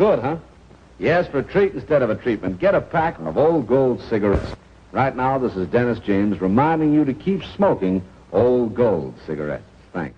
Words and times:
Good, 0.00 0.20
huh? 0.20 0.38
Yes, 0.98 1.26
for 1.26 1.40
a 1.40 1.42
treat 1.42 1.74
instead 1.74 2.00
of 2.00 2.08
a 2.08 2.14
treatment, 2.14 2.58
get 2.58 2.74
a 2.74 2.80
pack 2.80 3.18
of 3.18 3.36
Old 3.36 3.66
Gold 3.66 4.00
cigarettes. 4.08 4.56
Right 4.92 5.14
now, 5.14 5.36
this 5.36 5.54
is 5.56 5.68
Dennis 5.68 5.98
James 5.98 6.40
reminding 6.40 6.94
you 6.94 7.04
to 7.04 7.12
keep 7.12 7.44
smoking 7.44 8.00
Old 8.32 8.74
Gold 8.74 9.12
cigarettes. 9.26 9.62
Thanks. 9.92 10.16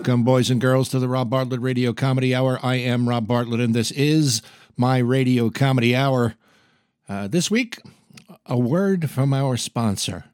Welcome, 0.00 0.24
boys 0.24 0.48
and 0.48 0.62
girls, 0.62 0.88
to 0.88 0.98
the 0.98 1.08
Rob 1.08 1.28
Bartlett 1.28 1.60
Radio 1.60 1.92
Comedy 1.92 2.34
Hour. 2.34 2.58
I 2.62 2.76
am 2.76 3.06
Rob 3.06 3.26
Bartlett, 3.26 3.60
and 3.60 3.74
this 3.74 3.90
is 3.90 4.40
my 4.74 4.96
Radio 4.96 5.50
Comedy 5.50 5.94
Hour. 5.94 6.36
Uh, 7.06 7.28
this 7.28 7.50
week, 7.50 7.78
a 8.46 8.58
word 8.58 9.10
from 9.10 9.34
our 9.34 9.58
sponsor. 9.58 10.24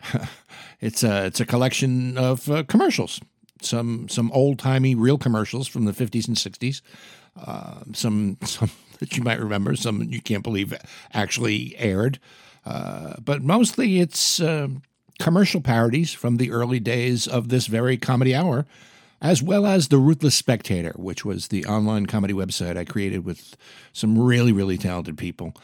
it's 0.80 1.02
a 1.02 1.26
it's 1.26 1.40
a 1.40 1.44
collection 1.44 2.16
of 2.16 2.48
uh, 2.48 2.62
commercials, 2.62 3.20
some 3.60 4.08
some 4.08 4.30
old 4.30 4.60
timey 4.60 4.94
real 4.94 5.18
commercials 5.18 5.66
from 5.66 5.86
the 5.86 5.92
fifties 5.92 6.28
and 6.28 6.38
sixties, 6.38 6.80
uh, 7.44 7.80
some 7.94 8.38
some 8.44 8.70
that 9.00 9.16
you 9.16 9.24
might 9.24 9.40
remember, 9.40 9.74
some 9.74 10.04
you 10.04 10.22
can't 10.22 10.44
believe 10.44 10.72
actually 11.12 11.74
aired, 11.78 12.20
uh, 12.64 13.14
but 13.20 13.42
mostly 13.42 13.98
it's 13.98 14.38
uh, 14.38 14.68
commercial 15.18 15.60
parodies 15.60 16.12
from 16.12 16.36
the 16.36 16.50
early 16.50 16.80
days 16.80 17.26
of 17.26 17.48
this 17.48 17.66
very 17.66 17.96
comedy 17.96 18.34
hour. 18.34 18.66
As 19.22 19.42
well 19.42 19.64
as 19.64 19.88
The 19.88 19.96
Ruthless 19.96 20.34
Spectator, 20.34 20.92
which 20.96 21.24
was 21.24 21.48
the 21.48 21.64
online 21.64 22.04
comedy 22.04 22.34
website 22.34 22.76
I 22.76 22.84
created 22.84 23.24
with 23.24 23.56
some 23.92 24.18
really, 24.18 24.52
really 24.52 24.76
talented 24.76 25.16
people. 25.16 25.54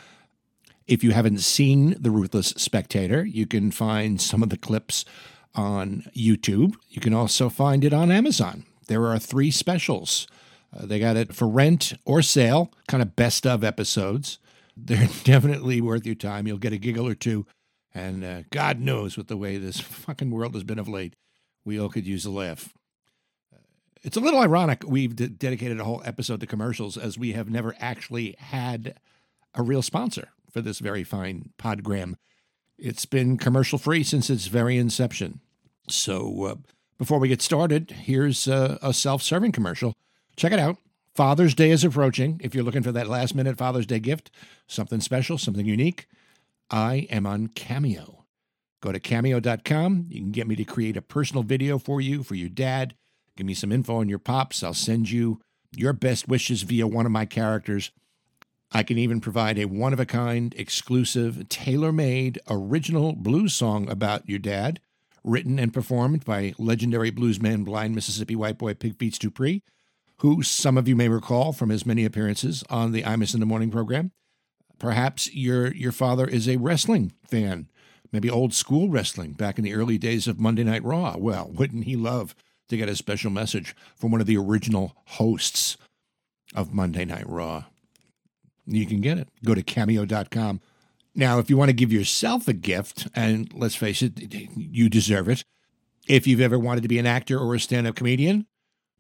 If 0.87 1.05
you 1.05 1.11
haven't 1.11 1.41
seen 1.41 1.95
The 2.01 2.11
Ruthless 2.11 2.55
Spectator, 2.57 3.23
you 3.23 3.47
can 3.47 3.71
find 3.71 4.19
some 4.19 4.43
of 4.43 4.49
the 4.49 4.57
clips 4.57 5.05
on 5.55 6.05
YouTube. 6.17 6.75
You 6.89 7.01
can 7.01 7.13
also 7.13 7.49
find 7.49 7.85
it 7.85 7.93
on 7.93 8.11
Amazon. 8.11 8.65
There 8.87 9.07
are 9.07 9.19
three 9.19 9.51
specials. 9.51 10.27
Uh, 10.77 10.87
they 10.87 10.99
got 10.99 11.17
it 11.17 11.35
for 11.35 11.47
rent 11.47 11.93
or 12.05 12.23
sale, 12.23 12.73
kind 12.89 13.03
of 13.03 13.17
best 13.17 13.47
of 13.47 13.63
episodes. 13.63 14.39
They're 14.77 15.09
definitely 15.25 15.81
worth 15.81 16.07
your 16.07 16.15
time. 16.15 16.47
You'll 16.47 16.59
get 16.59 16.73
a 16.73 16.79
giggle 16.79 17.07
or 17.07 17.15
two. 17.15 17.47
And 17.95 18.25
uh, 18.25 18.43
God 18.51 18.81
knows 18.81 19.17
with 19.17 19.29
the 19.29 19.37
way 19.37 19.57
this 19.57 19.81
fucking 19.81 20.31
world 20.31 20.55
has 20.55 20.65
been 20.65 20.79
of 20.79 20.89
late, 20.89 21.15
we 21.65 21.79
all 21.79 21.89
could 21.89 22.07
use 22.07 22.25
a 22.25 22.31
laugh. 22.31 22.73
It's 24.03 24.17
a 24.17 24.21
little 24.21 24.41
ironic 24.41 24.83
we've 24.87 25.15
de- 25.15 25.29
dedicated 25.29 25.79
a 25.79 25.85
whole 25.85 26.03
episode 26.05 26.41
to 26.41 26.47
commercials 26.47 26.97
as 26.97 27.19
we 27.19 27.33
have 27.33 27.51
never 27.51 27.75
actually 27.79 28.35
had 28.39 28.99
a 29.55 29.63
real 29.63 29.83
sponsor 29.83 30.29
for 30.51 30.63
this 30.63 30.79
very 30.79 31.05
fine 31.05 31.51
podgram. 31.59 32.15
It's 32.79 33.05
been 33.05 33.37
commercial 33.37 33.79
free 33.79 34.03
since 34.03 34.31
its 34.31 34.47
very 34.47 34.79
inception. 34.79 35.41
So 35.89 36.45
uh, 36.45 36.55
before 36.97 37.19
we 37.19 37.29
get 37.29 37.43
started, 37.43 37.91
here's 37.91 38.49
uh, 38.49 38.79
a 38.81 38.95
self 38.95 39.23
serving 39.23 39.53
commercial. 39.53 39.95
Check 40.37 40.53
it 40.53 40.59
out. 40.59 40.79
Father's 41.15 41.55
Day 41.55 41.71
is 41.71 41.85
approaching. 41.85 42.41
If 42.43 42.55
you're 42.55 42.65
looking 42.65 42.83
for 42.83 42.93
that 42.93 43.09
last 43.09 43.35
minute 43.35 43.59
Father's 43.59 43.87
Day 43.87 43.99
gift, 43.99 44.31
something 44.67 45.01
special, 45.01 45.37
something 45.37 45.67
unique, 45.67 46.07
I 46.71 47.09
am 47.11 47.27
on 47.27 47.49
Cameo. 47.49 48.25
Go 48.81 48.93
to 48.93 49.01
cameo.com. 49.01 50.07
You 50.09 50.21
can 50.21 50.31
get 50.31 50.47
me 50.47 50.57
to 50.57 50.65
create 50.65 50.97
a 50.97 51.03
personal 51.03 51.43
video 51.43 51.79
for 51.79 52.01
you, 52.01 52.23
for 52.23 52.35
your 52.35 52.49
dad. 52.49 52.95
Give 53.37 53.47
me 53.47 53.55
some 53.55 53.73
info 53.73 53.97
on 53.97 54.09
your 54.09 54.19
pops. 54.19 54.63
I'll 54.63 54.75
send 54.75 55.11
you 55.11 55.41
your 55.73 55.93
best 55.93 56.29
wishes 56.29 56.63
via 56.63 56.87
one 56.87 57.07
of 57.07 57.13
my 57.13 57.27
characters. 57.27 57.91
I 58.73 58.83
can 58.83 58.99
even 58.99 59.21
provide 59.21 59.59
a 59.59 59.65
one 59.65 59.93
of 59.93 60.01
a 60.01 60.07
kind, 60.07 60.55
exclusive, 60.57 61.49
tailor 61.49 61.93
made, 61.93 62.39
original 62.49 63.15
blues 63.15 63.55
song 63.55 63.89
about 63.91 64.29
your 64.29 64.39
dad, 64.39 64.81
written 65.25 65.59
and 65.59 65.75
performed 65.75 66.25
by 66.25 66.55
legendary 66.57 67.11
bluesman, 67.11 67.65
blind 67.65 67.95
Mississippi 67.95 68.37
white 68.37 68.59
boy 68.59 68.75
Pig 68.75 68.97
Feets 68.97 69.19
Dupree, 69.19 69.63
who 70.19 70.43
some 70.43 70.79
of 70.79 70.87
you 70.87 70.95
may 70.95 71.09
recall 71.09 71.53
from 71.53 71.71
his 71.71 71.85
many 71.85 72.05
appearances 72.05 72.63
on 72.71 72.93
the 72.93 73.05
I 73.05 73.15
Imus 73.15 73.35
in 73.35 73.41
the 73.41 73.47
Morning 73.47 73.71
program. 73.71 74.13
Perhaps 74.81 75.33
your 75.35 75.73
your 75.75 75.93
father 75.93 76.27
is 76.27 76.49
a 76.49 76.57
wrestling 76.57 77.13
fan, 77.23 77.69
maybe 78.11 78.31
old 78.31 78.55
school 78.55 78.89
wrestling 78.89 79.33
back 79.33 79.59
in 79.59 79.65
the 79.65 79.75
early 79.75 79.99
days 79.99 80.27
of 80.27 80.41
Monday 80.41 80.65
Night 80.65 80.83
Raw. 80.83 81.17
Well, 81.19 81.51
wouldn't 81.55 81.85
he 81.85 81.95
love 81.95 82.35
to 82.69 82.77
get 82.79 82.89
a 82.89 82.97
special 82.97 83.31
message 83.31 83.77
from 83.95 84.11
one 84.11 84.23
of 84.23 84.27
the 84.27 84.39
original 84.39 84.97
hosts 85.05 85.77
of 86.55 86.73
Monday 86.73 87.05
Night 87.05 87.29
Raw? 87.29 87.65
You 88.67 88.87
can 88.87 89.03
get 89.03 89.19
it. 89.19 89.29
Go 89.45 89.55
to 89.55 89.63
cameo.com. 89.63 90.61
Now, 91.15 91.39
if 91.39 91.51
you 91.51 91.59
want 91.59 91.69
to 91.69 91.75
give 91.75 91.93
yourself 91.93 92.49
a 92.49 92.53
gift, 92.55 93.07
and 93.15 93.53
let's 93.53 93.75
face 93.75 94.01
it, 94.01 94.13
you 94.57 94.89
deserve 94.89 95.29
it. 95.29 95.45
If 96.09 96.27
you've 96.27 96.41
ever 96.41 96.59
wanted 96.59 96.83
to 96.83 96.89
be 96.89 96.99
an 96.99 97.07
actor 97.07 97.39
or 97.39 97.55
a 97.55 97.61
stand 97.61 97.87
up 97.87 97.97
comedian, 97.97 98.47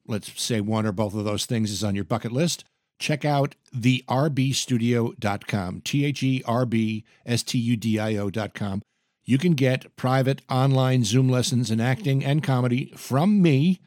let's 0.07 0.43
say 0.43 0.61
one 0.61 0.85
or 0.85 0.93
both 0.93 1.15
of 1.15 1.25
those 1.25 1.47
things 1.47 1.71
is 1.71 1.83
on 1.83 1.95
your 1.95 2.05
bucket 2.05 2.33
list, 2.33 2.65
check 3.00 3.25
out 3.25 3.56
the 3.72 4.05
rbstudio.com, 4.09 5.81
T 5.81 6.05
H 6.05 6.22
E 6.22 6.43
R 6.47 6.65
B 6.65 7.05
S 7.27 7.43
T 7.43 7.59
U 7.59 7.77
D 7.77 7.99
I 7.99 8.16
O.com. 8.16 8.83
You 9.25 9.38
can 9.38 9.55
get 9.55 9.97
private 9.97 10.43
online 10.49 11.05
Zoom 11.05 11.28
lessons 11.28 11.71
in 11.71 11.81
acting 11.81 12.25
and 12.25 12.43
comedy 12.43 12.93
from 12.97 13.43
me 13.43 13.81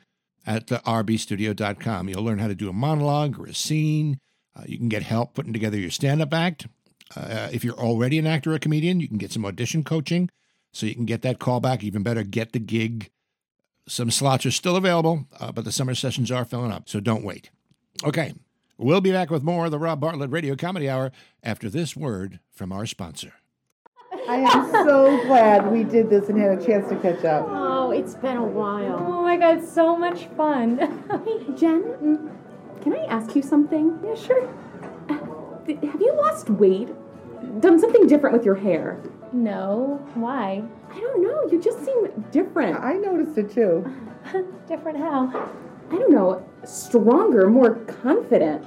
at 0.46 0.68
the 0.68 0.78
rbstudio.com. 0.80 2.10
You'll 2.10 2.24
learn 2.24 2.40
how 2.40 2.48
to 2.48 2.56
do 2.56 2.70
a 2.70 2.74
monologue 2.74 3.40
or 3.40 3.46
a 3.46 3.54
scene. 3.54 4.20
Uh, 4.56 4.64
you 4.68 4.78
can 4.78 4.90
get 4.90 5.04
help 5.04 5.34
putting 5.34 5.54
together 5.54 5.78
your 5.78 5.90
stand 5.90 6.22
up 6.22 6.34
act. 6.34 6.68
Uh, 7.16 7.50
if 7.52 7.64
you're 7.64 7.80
already 7.80 8.18
an 8.18 8.28
actor 8.28 8.54
or 8.54 8.60
comedian, 8.60 9.00
you 9.00 9.08
can 9.08 9.18
get 9.18 9.32
some 9.32 9.46
audition 9.46 9.84
coaching 9.84 10.30
so 10.72 10.86
you 10.86 10.96
can 10.96 11.06
get 11.06 11.22
that 11.22 11.40
callback. 11.40 11.84
Even 11.84 12.04
better, 12.04 12.24
get 12.24 12.52
the 12.54 12.60
gig. 12.60 13.10
Some 13.88 14.12
slots 14.12 14.46
are 14.46 14.52
still 14.52 14.76
available, 14.76 15.28
uh, 15.40 15.52
but 15.52 15.66
the 15.66 15.72
summer 15.72 15.94
sessions 15.94 16.32
are 16.32 16.46
filling 16.46 16.72
up, 16.72 16.88
so 16.88 17.00
don't 17.00 17.24
wait. 17.24 17.50
Okay, 18.04 18.34
we'll 18.78 19.02
be 19.02 19.12
back 19.12 19.30
with 19.30 19.44
more 19.44 19.66
of 19.66 19.72
the 19.72 19.80
Rob 19.80 20.00
Bartlett 20.00 20.32
Radio 20.32 20.56
Comedy 20.56 20.90
Hour 20.90 21.12
after 21.44 21.70
this 21.70 21.96
word 21.96 22.40
from 22.52 22.72
our 22.72 22.86
sponsor. 22.86 23.34
I 24.30 24.38
am 24.38 24.72
so 24.72 25.26
glad 25.26 25.72
we 25.72 25.84
did 25.84 26.10
this 26.10 26.30
and 26.30 26.40
had 26.40 26.58
a 26.60 26.66
chance 26.66 26.88
to 26.90 26.96
catch 26.98 27.26
up. 27.26 27.46
Oh, 27.50 27.92
it's 27.92 28.16
been 28.16 28.38
a 28.38 28.44
while. 28.44 28.98
Oh 29.08 29.22
my 29.22 29.38
god, 29.38 29.64
so 29.66 29.98
much 29.98 30.26
fun. 30.38 30.78
Hey, 31.26 31.54
Jen, 31.58 31.84
mm, 31.84 32.32
can 32.82 32.94
I 32.94 33.06
ask 33.06 33.36
you 33.36 33.42
something? 33.42 34.00
yeah, 34.06 34.16
sure. 34.16 34.48
Uh, 35.10 35.66
th- 35.66 35.80
Have 35.92 36.00
you 36.02 36.14
lost 36.16 36.50
weight? 36.50 36.90
Done 37.60 37.80
something 37.80 38.08
different 38.08 38.36
with 38.36 38.46
your 38.46 38.56
hair? 38.56 39.02
No, 39.34 40.00
why? 40.14 40.64
I 40.92 41.00
don't 41.00 41.22
know. 41.24 41.50
You 41.52 41.62
just 41.62 41.84
seem 41.84 42.08
different. 42.32 42.80
I 42.80 42.94
noticed 42.94 43.38
it 43.38 43.52
too. 43.52 43.84
Different 44.68 44.98
how? 45.00 45.52
I 45.94 45.98
don't 45.98 46.12
know. 46.12 46.44
Stronger, 46.66 47.50
more 47.50 47.76
confident. 47.76 48.66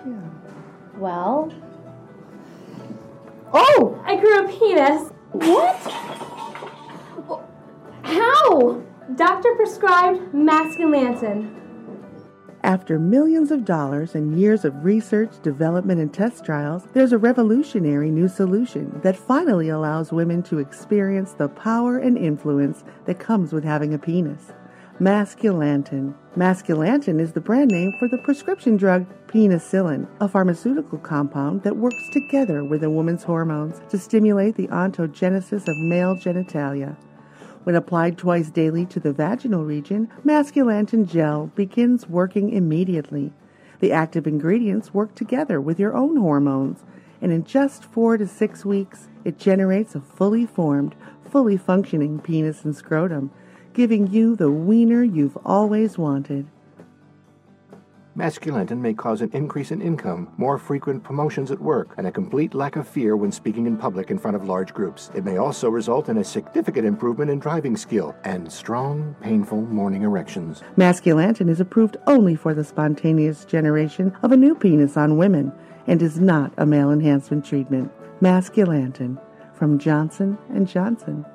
Well, 0.97 1.53
Oh! 3.53 4.01
I 4.05 4.17
grew 4.17 4.45
a 4.45 4.49
penis. 4.49 5.11
What? 5.33 5.77
How? 8.03 8.83
Doctor 9.15 9.55
prescribed 9.57 10.33
masculintin. 10.33 11.53
After 12.63 12.99
millions 12.99 13.51
of 13.51 13.65
dollars 13.65 14.15
and 14.15 14.39
years 14.39 14.65
of 14.65 14.85
research, 14.85 15.31
development, 15.43 16.01
and 16.01 16.13
test 16.13 16.45
trials, 16.45 16.85
there's 16.93 17.13
a 17.13 17.19
revolutionary 17.19 18.11
new 18.11 18.29
solution 18.29 19.01
that 19.03 19.17
finally 19.17 19.69
allows 19.69 20.13
women 20.13 20.43
to 20.45 20.59
experience 20.59 21.33
the 21.33 21.49
power 21.49 21.99
and 21.99 22.19
influence 22.19 22.85
that 23.07 23.19
comes 23.19 23.53
with 23.53 23.65
having 23.65 23.95
a 23.95 23.99
penis. 23.99 24.53
Masculantin. 25.01 26.15
Masculantin 26.39 27.21
is 27.21 27.33
the 27.33 27.41
brand 27.41 27.71
name 27.71 27.93
for 27.99 28.09
the 28.09 28.17
prescription 28.17 28.79
drug 28.79 29.05
penicillin, 29.27 30.09
a 30.21 30.29
pharmaceutical 30.29 30.97
compound 30.97 31.63
that 31.65 31.77
works 31.77 32.09
together 32.15 32.65
with 32.65 32.83
a 32.83 32.89
woman's 32.89 33.23
hormones 33.23 33.79
to 33.91 33.99
stimulate 33.99 34.55
the 34.57 34.69
ontogenesis 34.69 35.69
of 35.69 35.77
male 35.77 36.17
genitalia. 36.17 36.97
When 37.65 37.75
applied 37.75 38.17
twice 38.17 38.49
daily 38.49 38.87
to 38.87 38.99
the 38.99 39.13
vaginal 39.13 39.67
region, 39.67 40.11
masculantin 40.25 41.07
gel 41.07 41.49
begins 41.49 42.09
working 42.09 42.49
immediately. 42.49 43.35
The 43.81 43.93
active 43.93 44.27
ingredients 44.27 44.95
work 44.95 45.15
together 45.15 45.61
with 45.61 45.79
your 45.79 45.95
own 45.95 46.17
hormones, 46.17 46.85
and 47.21 47.33
in 47.33 47.45
just 47.45 47.85
four 47.85 48.17
to 48.17 48.27
six 48.27 48.65
weeks, 48.65 49.09
it 49.25 49.39
generates 49.39 49.95
a 49.95 50.01
fully 50.01 50.47
formed, 50.47 50.95
fully 51.31 51.59
functioning 51.59 52.19
penis 52.19 52.65
and 52.65 52.75
scrotum, 52.75 53.31
giving 53.77 54.07
you 54.07 54.35
the 54.35 54.51
wiener 54.51 55.05
you've 55.05 55.37
always 55.45 55.99
wanted. 55.99 56.47
Masculintin 58.17 58.79
may 58.79 58.95
cause 58.95 59.21
an 59.21 59.31
increase 59.35 59.71
in 59.71 59.83
income, 59.83 60.33
more 60.39 60.57
frequent 60.57 61.05
promotions 61.05 61.51
at 61.51 61.61
work, 61.61 61.93
and 61.99 62.07
a 62.07 62.11
complete 62.11 62.55
lack 62.55 62.77
of 62.77 62.89
fear 62.89 63.15
when 63.19 63.31
speaking 63.31 63.67
in 63.67 63.77
public 63.77 64.11
in 64.11 64.19
front 64.19 64.35
of 64.35 64.49
large 64.49 64.73
groups. 64.73 65.11
It 65.15 65.27
may 65.27 65.37
also 65.37 65.69
result 65.69 66.09
in 66.09 66.17
a 66.17 66.25
significant 66.25 66.87
improvement 66.87 67.31
in 67.31 67.39
driving 67.39 67.77
skill 67.77 68.17
and 68.25 68.51
strong, 68.51 69.15
painful 69.21 69.61
morning 69.61 70.05
erections. 70.05 70.63
Masculantin 70.79 71.51
is 71.51 71.61
approved 71.61 71.99
only 72.07 72.35
for 72.35 72.55
the 72.55 72.65
spontaneous 72.65 73.45
generation 73.45 74.17
of 74.23 74.33
a 74.33 74.39
new 74.39 74.55
penis 74.55 74.97
on 74.97 75.19
women 75.19 75.53
and 75.87 76.01
is 76.01 76.19
not 76.19 76.51
a 76.57 76.65
male 76.65 76.91
enhancement 76.91 77.45
treatment. 77.45 77.93
Masculantin 78.23 79.21
from 79.53 79.79
Johnson 79.79 80.39
and 80.49 80.67
Johnson. 80.67 81.27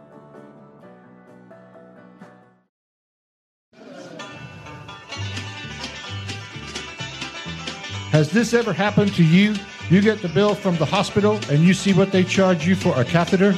Has 8.12 8.30
this 8.30 8.54
ever 8.54 8.74
happened 8.74 9.14
to 9.16 9.24
you? 9.24 9.56
You 9.90 10.02
get 10.02 10.22
the 10.22 10.28
bill 10.28 10.54
from 10.54 10.76
the 10.76 10.86
hospital 10.86 11.40
and 11.50 11.64
you 11.64 11.74
see 11.74 11.94
what 11.94 12.12
they 12.12 12.26
charge 12.26 12.68
you 12.68 12.76
for 12.76 12.94
a 13.00 13.06
catheter? 13.06 13.54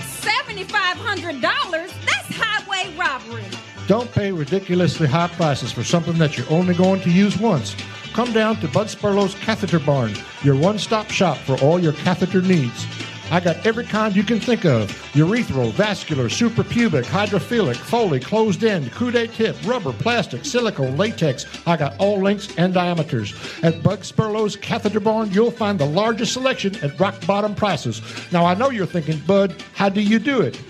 $7,500? 0.00 1.40
That's 1.40 2.28
highway 2.36 2.94
robbery. 2.94 3.44
Don't 3.86 4.12
pay 4.12 4.32
ridiculously 4.32 5.06
high 5.06 5.28
prices 5.28 5.72
for 5.72 5.82
something 5.82 6.18
that 6.18 6.36
you're 6.36 6.50
only 6.50 6.74
going 6.74 7.00
to 7.02 7.10
use 7.10 7.38
once. 7.38 7.74
Come 8.12 8.34
down 8.34 8.56
to 8.56 8.68
Bud 8.68 8.90
Spurlow's 8.90 9.34
Catheter 9.36 9.78
Barn, 9.78 10.14
your 10.42 10.56
one 10.56 10.78
stop 10.78 11.10
shop 11.10 11.38
for 11.38 11.58
all 11.62 11.78
your 11.78 11.94
catheter 11.94 12.42
needs. 12.42 12.86
I 13.30 13.40
got 13.40 13.66
every 13.66 13.84
kind 13.84 14.14
you 14.14 14.22
can 14.22 14.38
think 14.38 14.64
of 14.64 14.90
urethral, 15.14 15.72
vascular, 15.72 16.26
suprapubic, 16.26 17.04
hydrophilic, 17.04 17.76
Foley, 17.76 18.20
closed 18.20 18.62
end, 18.62 18.90
coude 18.92 19.32
tip, 19.32 19.56
rubber, 19.64 19.92
plastic, 19.92 20.44
silicone, 20.44 20.96
latex. 20.96 21.46
I 21.66 21.76
got 21.76 21.98
all 21.98 22.20
lengths 22.20 22.54
and 22.56 22.74
diameters. 22.74 23.34
At 23.62 23.82
Bud 23.82 24.04
Spurlow's 24.04 24.56
Catheter 24.56 25.00
Barn, 25.00 25.30
you'll 25.30 25.50
find 25.50 25.78
the 25.78 25.86
largest 25.86 26.34
selection 26.34 26.76
at 26.84 26.98
rock 27.00 27.26
bottom 27.26 27.54
prices. 27.54 28.02
Now, 28.30 28.44
I 28.44 28.54
know 28.54 28.70
you're 28.70 28.86
thinking, 28.86 29.18
Bud, 29.20 29.62
how 29.74 29.88
do 29.88 30.00
you 30.00 30.18
do 30.18 30.42
it? 30.42 30.60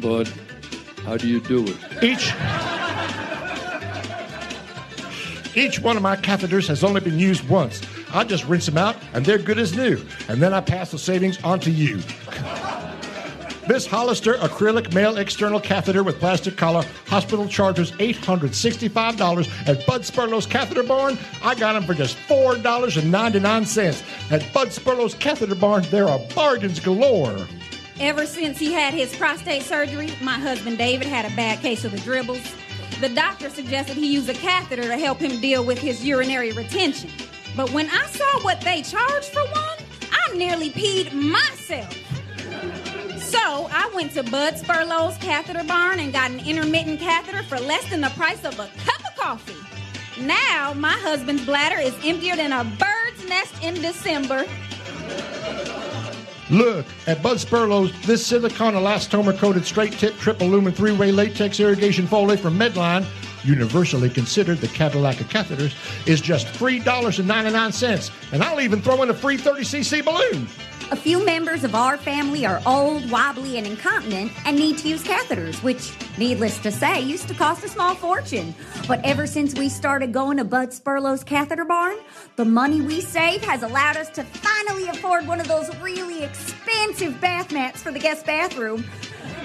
Bud, 0.00 0.28
how 1.04 1.16
do 1.16 1.28
you 1.28 1.40
do 1.40 1.64
it? 1.66 1.76
Each. 2.02 2.32
Each 5.56 5.80
one 5.80 5.96
of 5.96 6.02
my 6.02 6.16
catheters 6.16 6.68
has 6.68 6.84
only 6.84 7.00
been 7.00 7.18
used 7.18 7.48
once. 7.48 7.80
I 8.12 8.24
just 8.24 8.46
rinse 8.46 8.66
them 8.66 8.78
out 8.78 8.96
and 9.12 9.24
they're 9.24 9.38
good 9.38 9.58
as 9.58 9.76
new. 9.76 10.04
And 10.28 10.42
then 10.42 10.52
I 10.52 10.60
pass 10.60 10.90
the 10.90 10.98
savings 10.98 11.42
on 11.42 11.60
to 11.60 11.70
you. 11.70 12.00
This 13.70 13.86
Hollister 13.86 14.34
acrylic 14.34 14.92
male 14.94 15.18
external 15.18 15.60
catheter 15.60 16.02
with 16.02 16.18
plastic 16.18 16.56
collar, 16.56 16.84
hospital 17.06 17.46
charges 17.46 17.92
$865 17.92 19.68
at 19.68 19.86
Bud 19.86 20.04
Spurlow's 20.04 20.46
Catheter 20.46 20.82
Barn. 20.82 21.16
I 21.44 21.54
got 21.54 21.74
them 21.74 21.84
for 21.84 21.94
just 21.94 22.16
$4.99. 22.26 24.32
At 24.32 24.52
Bud 24.52 24.72
Spurlow's 24.72 25.14
Catheter 25.14 25.54
Barn, 25.54 25.84
there 25.90 26.08
are 26.08 26.18
bargains 26.34 26.80
galore. 26.80 27.46
Ever 28.00 28.26
since 28.26 28.58
he 28.58 28.72
had 28.72 28.92
his 28.92 29.14
prostate 29.14 29.62
surgery, 29.62 30.10
my 30.20 30.32
husband 30.32 30.78
David 30.78 31.06
had 31.06 31.30
a 31.30 31.36
bad 31.36 31.60
case 31.60 31.84
of 31.84 31.92
the 31.92 31.98
dribbles. 31.98 32.42
The 33.00 33.10
doctor 33.10 33.50
suggested 33.50 33.96
he 33.96 34.12
use 34.12 34.28
a 34.28 34.34
catheter 34.34 34.82
to 34.82 34.96
help 34.96 35.18
him 35.18 35.40
deal 35.40 35.64
with 35.64 35.78
his 35.78 36.04
urinary 36.04 36.50
retention. 36.52 37.10
But 37.56 37.70
when 37.72 37.88
I 37.90 38.06
saw 38.06 38.40
what 38.42 38.60
they 38.60 38.82
charged 38.82 39.26
for 39.26 39.44
one, 39.44 39.78
I 40.10 40.36
nearly 40.36 40.70
peed 40.70 41.12
myself. 41.12 41.96
So 43.18 43.68
I 43.70 43.90
went 43.94 44.12
to 44.12 44.22
Bud 44.22 44.58
Spurlow's 44.58 45.16
Catheter 45.18 45.64
Barn 45.64 46.00
and 46.00 46.12
got 46.12 46.30
an 46.30 46.40
intermittent 46.40 47.00
catheter 47.00 47.42
for 47.42 47.58
less 47.58 47.88
than 47.90 48.00
the 48.00 48.10
price 48.10 48.44
of 48.44 48.58
a 48.58 48.68
cup 48.84 49.00
of 49.06 49.16
coffee. 49.16 49.56
Now 50.20 50.74
my 50.74 50.92
husband's 50.92 51.44
bladder 51.44 51.80
is 51.80 51.94
emptier 52.04 52.36
than 52.36 52.52
a 52.52 52.64
bird's 52.64 53.28
nest 53.28 53.54
in 53.62 53.74
December. 53.74 54.46
Look, 56.50 56.84
at 57.06 57.22
Bud 57.22 57.38
Spurlow's, 57.38 57.92
this 58.02 58.26
silicone 58.26 58.74
elastomer 58.74 59.36
coated 59.38 59.64
straight 59.64 59.92
tip 59.92 60.16
triple 60.18 60.48
lumen 60.48 60.72
three 60.72 60.92
way 60.92 61.12
latex 61.12 61.60
irrigation 61.60 62.08
Foley 62.08 62.36
from 62.36 62.58
Medline, 62.58 63.06
universally 63.44 64.10
considered 64.10 64.58
the 64.58 64.68
Cadillac 64.68 65.20
of 65.20 65.28
catheters, 65.28 65.74
is 66.06 66.20
just 66.20 66.46
$3.99. 66.48 68.10
And 68.32 68.42
I'll 68.42 68.60
even 68.60 68.82
throw 68.82 69.02
in 69.02 69.10
a 69.10 69.14
free 69.14 69.36
30cc 69.36 70.04
balloon. 70.04 70.46
A 70.92 70.96
few 70.96 71.24
members 71.24 71.62
of 71.62 71.76
our 71.76 71.96
family 71.96 72.44
are 72.44 72.60
old, 72.66 73.08
wobbly, 73.12 73.58
and 73.58 73.64
incontinent 73.64 74.32
and 74.44 74.56
need 74.56 74.76
to 74.78 74.88
use 74.88 75.04
catheters, 75.04 75.62
which, 75.62 75.92
needless 76.18 76.58
to 76.58 76.72
say, 76.72 77.00
used 77.00 77.28
to 77.28 77.34
cost 77.34 77.62
a 77.62 77.68
small 77.68 77.94
fortune. 77.94 78.52
But 78.88 79.00
ever 79.04 79.24
since 79.24 79.54
we 79.54 79.68
started 79.68 80.12
going 80.12 80.38
to 80.38 80.44
Bud 80.44 80.72
Spurlow's 80.72 81.22
Catheter 81.22 81.64
Barn, 81.64 81.96
the 82.34 82.44
money 82.44 82.80
we 82.80 83.00
save 83.00 83.40
has 83.44 83.62
allowed 83.62 83.98
us 83.98 84.10
to 84.10 84.24
finally 84.24 84.88
afford 84.88 85.28
one 85.28 85.40
of 85.40 85.46
those 85.46 85.72
really 85.76 86.24
expensive 86.24 87.20
bath 87.20 87.52
mats 87.52 87.80
for 87.80 87.92
the 87.92 88.00
guest 88.00 88.26
bathroom. 88.26 88.84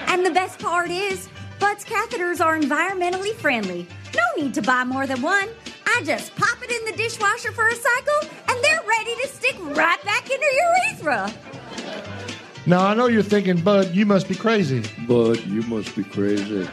And 0.08 0.26
the 0.26 0.32
best 0.32 0.58
part 0.58 0.90
is, 0.90 1.30
Bud's 1.66 1.84
catheters 1.84 2.46
are 2.46 2.60
environmentally 2.60 3.34
friendly. 3.34 3.88
No 4.14 4.44
need 4.44 4.54
to 4.54 4.62
buy 4.62 4.84
more 4.84 5.08
than 5.08 5.20
one. 5.24 5.50
I 5.88 6.04
just 6.06 6.36
pop 6.36 6.62
it 6.62 6.70
in 6.70 6.86
the 6.86 6.96
dishwasher 6.96 7.52
for 7.52 7.68
a 7.68 7.76
cycle, 7.76 8.30
and 8.48 8.64
they're 8.64 8.84
ready 8.88 9.16
to 9.16 9.28
stick 9.28 9.56
right 9.60 10.00
back 10.04 10.30
into 10.30 10.46
your 10.46 10.76
urethra. 10.92 11.34
Now, 12.68 12.86
I 12.86 12.94
know 12.94 13.08
you're 13.08 13.24
thinking, 13.24 13.60
Bud, 13.60 13.96
you 13.96 14.06
must 14.06 14.30
be 14.30 14.36
crazy. 14.36 14.84
Bud, 15.08 15.44
you 15.48 15.64
must 15.64 15.96
be 15.96 16.04
crazy. 16.04 16.70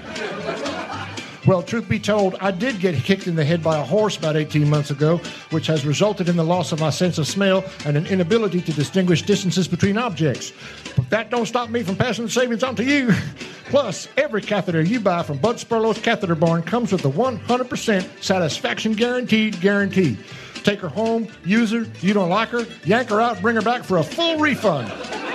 Well, 1.45 1.61
truth 1.61 1.89
be 1.89 1.99
told, 1.99 2.37
I 2.41 2.53
did 2.53 2.79
get 2.79 2.95
kicked 2.95 3.27
in 3.27 3.35
the 3.35 3.45
head 3.45 3.65
by 3.65 3.77
a 3.77 3.83
horse 3.83 4.17
about 4.17 4.37
18 4.37 4.71
months 4.71 4.93
ago, 4.93 5.17
which 5.51 5.67
has 5.67 5.85
resulted 5.85 6.29
in 6.29 6.37
the 6.37 6.45
loss 6.45 6.71
of 6.71 6.79
my 6.79 6.91
sense 6.91 7.19
of 7.19 7.27
smell 7.27 7.65
and 7.85 7.97
an 7.97 8.07
inability 8.07 8.61
to 8.61 8.73
distinguish 8.73 9.23
distances 9.23 9.67
between 9.67 9.99
objects. 9.99 10.53
But 10.95 11.11
that 11.11 11.31
don't 11.31 11.47
stop 11.47 11.69
me 11.69 11.83
from 11.83 11.97
passing 11.97 12.27
the 12.27 12.31
savings 12.31 12.63
on 12.63 12.77
to 12.77 12.85
you. 12.85 13.13
Plus, 13.67 14.07
every 14.17 14.41
catheter 14.41 14.83
you 14.83 15.01
buy 15.01 15.25
from 15.25 15.39
Bud 15.39 15.59
Spurlow's 15.59 15.99
Catheter 15.99 16.37
Barn 16.37 16.63
comes 16.63 16.93
with 16.93 17.05
a 17.07 17.11
100% 17.11 18.23
satisfaction 18.23 18.93
guaranteed 18.93 19.61
guarantee. 19.61 20.19
Take 20.63 20.79
her 20.79 20.89
home, 20.89 21.27
use 21.45 21.73
her, 21.73 21.87
you 22.01 22.15
don't 22.15 22.29
like 22.29 22.51
her, 22.51 22.67
yank 22.85 23.09
her 23.09 23.21
out, 23.21 23.41
bring 23.43 23.57
her 23.57 23.63
back 23.63 23.83
for 23.83 23.97
a 23.97 24.05
full 24.05 24.39
refund. 24.39 24.89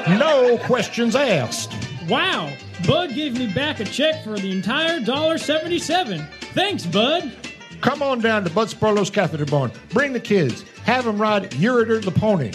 No 0.08 0.58
questions 0.60 1.18
asked. 1.18 1.87
Wow, 2.08 2.54
Bud 2.88 3.14
gave 3.16 3.38
me 3.38 3.48
back 3.48 3.82
a 3.82 3.86
check 3.86 4.24
for 4.24 4.38
the 4.38 4.52
entire 4.52 5.02
$1.77. 5.02 6.26
Thanks, 6.54 6.86
Bud. 6.86 7.34
Come 7.82 8.02
on 8.02 8.22
down 8.22 8.46
to 8.46 8.50
Bud 8.50 8.70
Spurlow's 8.70 9.10
Catheter 9.10 9.46
Barn. 9.46 9.72
Bring 9.90 10.14
the 10.14 10.20
kids. 10.20 10.64
Have 10.86 11.04
them 11.04 11.22
ride 11.22 11.52
Uritor 11.52 12.02
the 12.02 12.12
pony. 12.12 12.54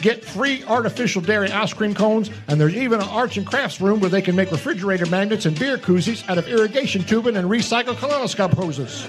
Get 0.00 0.24
free 0.24 0.64
artificial 0.64 1.22
dairy 1.22 1.50
ice 1.50 1.72
cream 1.72 1.94
cones, 1.94 2.30
and 2.48 2.60
there's 2.60 2.74
even 2.74 3.00
an 3.00 3.08
arts 3.08 3.36
and 3.36 3.46
crafts 3.46 3.80
room 3.80 4.00
where 4.00 4.10
they 4.10 4.22
can 4.22 4.36
make 4.36 4.50
refrigerator 4.50 5.06
magnets 5.06 5.46
and 5.46 5.58
beer 5.58 5.78
koozies 5.78 6.28
out 6.28 6.38
of 6.38 6.48
irrigation 6.48 7.02
tubing 7.02 7.36
and 7.36 7.48
recycled 7.48 7.98
kaleidoscope 7.98 8.52
hoses. 8.52 9.06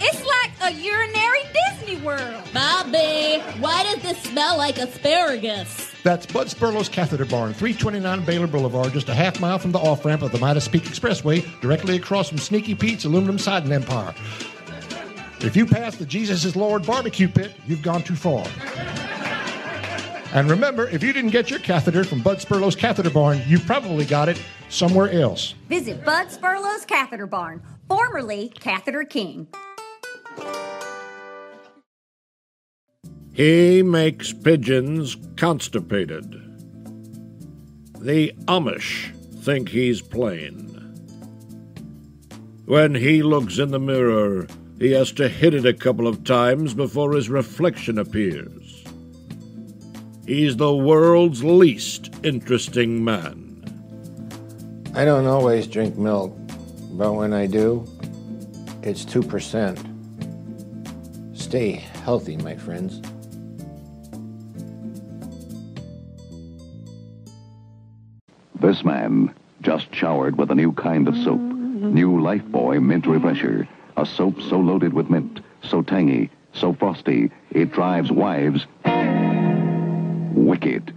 It's 0.00 0.24
like 0.24 0.50
a 0.62 0.72
urinary 0.72 1.42
Disney 1.52 1.96
World. 2.04 2.42
Bobby, 2.52 3.40
why 3.60 3.82
does 3.84 4.02
this 4.02 4.22
smell 4.22 4.56
like 4.56 4.78
asparagus? 4.78 5.85
That's 6.06 6.24
Bud 6.24 6.48
Spurlow's 6.48 6.88
Catheter 6.88 7.24
Barn, 7.24 7.52
329 7.52 8.24
Baylor 8.24 8.46
Boulevard, 8.46 8.92
just 8.92 9.08
a 9.08 9.12
half 9.12 9.40
mile 9.40 9.58
from 9.58 9.72
the 9.72 9.80
off 9.80 10.04
ramp 10.04 10.22
of 10.22 10.30
the 10.30 10.38
Midas 10.38 10.68
Peak 10.68 10.84
Expressway, 10.84 11.44
directly 11.60 11.96
across 11.96 12.28
from 12.28 12.38
Sneaky 12.38 12.76
Pete's 12.76 13.06
Aluminum 13.06 13.38
Siding 13.38 13.72
Empire. 13.72 14.14
If 15.40 15.56
you 15.56 15.66
pass 15.66 15.96
the 15.96 16.06
Jesus 16.06 16.44
is 16.44 16.54
Lord 16.54 16.86
barbecue 16.86 17.26
pit, 17.26 17.56
you've 17.66 17.82
gone 17.82 18.04
too 18.04 18.14
far. 18.14 18.46
And 20.32 20.48
remember, 20.48 20.88
if 20.90 21.02
you 21.02 21.12
didn't 21.12 21.30
get 21.30 21.50
your 21.50 21.58
catheter 21.58 22.04
from 22.04 22.22
Bud 22.22 22.40
Spurlow's 22.40 22.76
Catheter 22.76 23.10
Barn, 23.10 23.42
you 23.48 23.58
probably 23.58 24.04
got 24.04 24.28
it 24.28 24.40
somewhere 24.68 25.10
else. 25.10 25.56
Visit 25.68 26.04
Bud 26.04 26.30
Spurlow's 26.30 26.84
Catheter 26.84 27.26
Barn, 27.26 27.60
formerly 27.88 28.50
Catheter 28.60 29.02
King. 29.02 29.48
He 33.36 33.82
makes 33.82 34.32
pigeons 34.32 35.14
constipated. 35.36 36.24
The 38.00 38.32
Amish 38.46 39.14
think 39.42 39.68
he's 39.68 40.00
plain. 40.00 40.68
When 42.64 42.94
he 42.94 43.22
looks 43.22 43.58
in 43.58 43.72
the 43.72 43.78
mirror, 43.78 44.46
he 44.78 44.92
has 44.92 45.12
to 45.12 45.28
hit 45.28 45.52
it 45.52 45.66
a 45.66 45.74
couple 45.74 46.06
of 46.06 46.24
times 46.24 46.72
before 46.72 47.12
his 47.12 47.28
reflection 47.28 47.98
appears. 47.98 48.84
He's 50.26 50.56
the 50.56 50.74
world's 50.74 51.44
least 51.44 52.08
interesting 52.24 53.04
man. 53.04 53.62
I 54.94 55.04
don't 55.04 55.26
always 55.26 55.66
drink 55.66 55.98
milk, 55.98 56.34
but 56.92 57.12
when 57.12 57.34
I 57.34 57.46
do, 57.46 57.86
it's 58.82 59.04
2%. 59.04 59.76
Stay 61.36 61.72
healthy, 61.72 62.38
my 62.38 62.56
friends. 62.56 63.02
This 68.60 68.84
man 68.84 69.34
just 69.60 69.94
showered 69.94 70.36
with 70.38 70.50
a 70.50 70.54
new 70.54 70.72
kind 70.72 71.08
of 71.08 71.16
soap. 71.16 71.40
New 71.40 72.18
Lifebuoy 72.18 72.82
Mint 72.82 73.06
Refresher. 73.06 73.68
A 73.96 74.06
soap 74.06 74.40
so 74.40 74.58
loaded 74.58 74.92
with 74.92 75.10
mint, 75.10 75.40
so 75.62 75.82
tangy, 75.82 76.30
so 76.52 76.72
frosty, 76.74 77.30
it 77.50 77.72
drives 77.72 78.10
wives 78.10 78.66
wicked. 80.34 80.94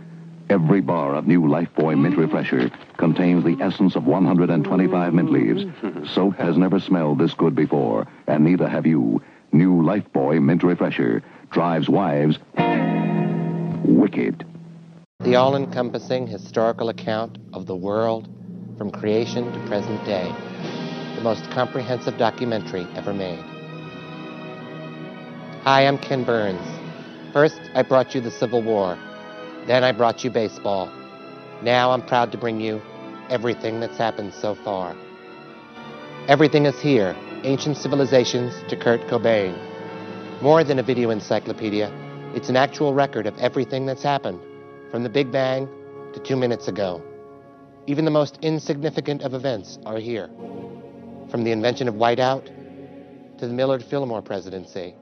Every 0.50 0.82
bar 0.82 1.16
of 1.16 1.28
new 1.28 1.42
Lifebuoy 1.42 2.00
Mint 2.00 2.18
Refresher 2.18 2.72
contains 2.98 3.44
the 3.44 3.58
essence 3.62 3.96
of 3.96 4.06
125 4.06 5.14
mint 5.14 5.32
leaves. 5.32 5.66
Soap 6.12 6.36
has 6.38 6.58
never 6.58 6.80
smelled 6.80 7.20
this 7.20 7.34
good 7.34 7.56
before, 7.56 8.08
and 8.28 8.44
neither 8.44 8.68
have 8.68 8.88
you. 8.88 9.22
New 9.52 9.82
Lifebuoy 9.82 10.42
Mint 10.42 10.64
Refresher 10.64 11.22
drives 11.52 11.88
wives 11.88 12.40
wicked. 13.84 14.46
The 15.22 15.36
all 15.36 15.58
encompassing 15.58 16.28
historical 16.28 16.88
account 16.88 17.40
of 17.52 17.66
the 17.66 17.76
world 17.76 18.30
from 18.78 18.90
creation 18.90 19.52
to 19.52 19.68
present 19.68 20.06
day. 20.06 20.34
The 21.16 21.22
most 21.22 21.44
comprehensive 21.52 22.18
documentary 22.18 22.88
ever 22.96 23.14
made. 23.14 23.44
Hi, 25.66 25.86
I'm 25.86 25.98
Ken 25.98 26.24
Burns. 26.24 26.66
First, 27.34 27.60
I 27.76 27.82
brought 27.84 28.16
you 28.16 28.22
the 28.22 28.32
Civil 28.32 28.62
War. 28.62 28.98
Then 29.68 29.84
I 29.84 29.92
brought 29.92 30.24
you 30.24 30.32
baseball. 30.32 30.90
Now 31.64 31.92
I'm 31.92 32.02
proud 32.02 32.32
to 32.32 32.38
bring 32.38 32.62
you 32.62 32.82
everything 33.30 33.82
that's 33.82 33.98
happened 33.98 34.34
so 34.34 34.56
far. 34.56 34.96
Everything 36.30 36.66
is 36.66 36.80
here 36.80 37.14
ancient 37.44 37.76
civilizations 37.76 38.54
to 38.70 38.78
Kurt 38.78 39.02
Cobain. 39.10 39.54
More 40.42 40.64
than 40.64 40.80
a 40.80 40.84
video 40.84 41.10
encyclopedia, 41.10 41.92
it's 42.34 42.48
an 42.48 42.56
actual 42.56 42.94
record 42.94 43.28
of 43.28 43.38
everything 43.38 43.86
that's 43.86 44.04
happened, 44.04 44.40
from 44.92 45.04
the 45.04 45.10
Big 45.10 45.32
Bang 45.32 45.68
to 46.14 46.20
two 46.20 46.36
minutes 46.36 46.68
ago. 46.68 47.02
Even 47.88 48.06
the 48.06 48.12
most 48.12 48.38
insignificant 48.42 49.22
of 49.22 49.34
events 49.34 49.80
are 49.86 49.98
here, 49.98 50.30
from 51.30 51.44
the 51.44 51.52
invention 51.52 51.88
of 51.88 51.96
whiteout 51.96 52.46
to 53.38 53.48
the 53.48 53.54
Millard 53.54 53.84
Fillmore 53.84 54.22
presidency. 54.22 54.96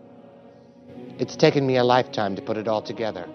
It's 1.19 1.35
taken 1.35 1.65
me 1.65 1.77
a 1.77 1.83
lifetime 1.83 2.35
to 2.35 2.41
put 2.41 2.57
it 2.57 2.67
all 2.67 2.81
together, 2.81 3.27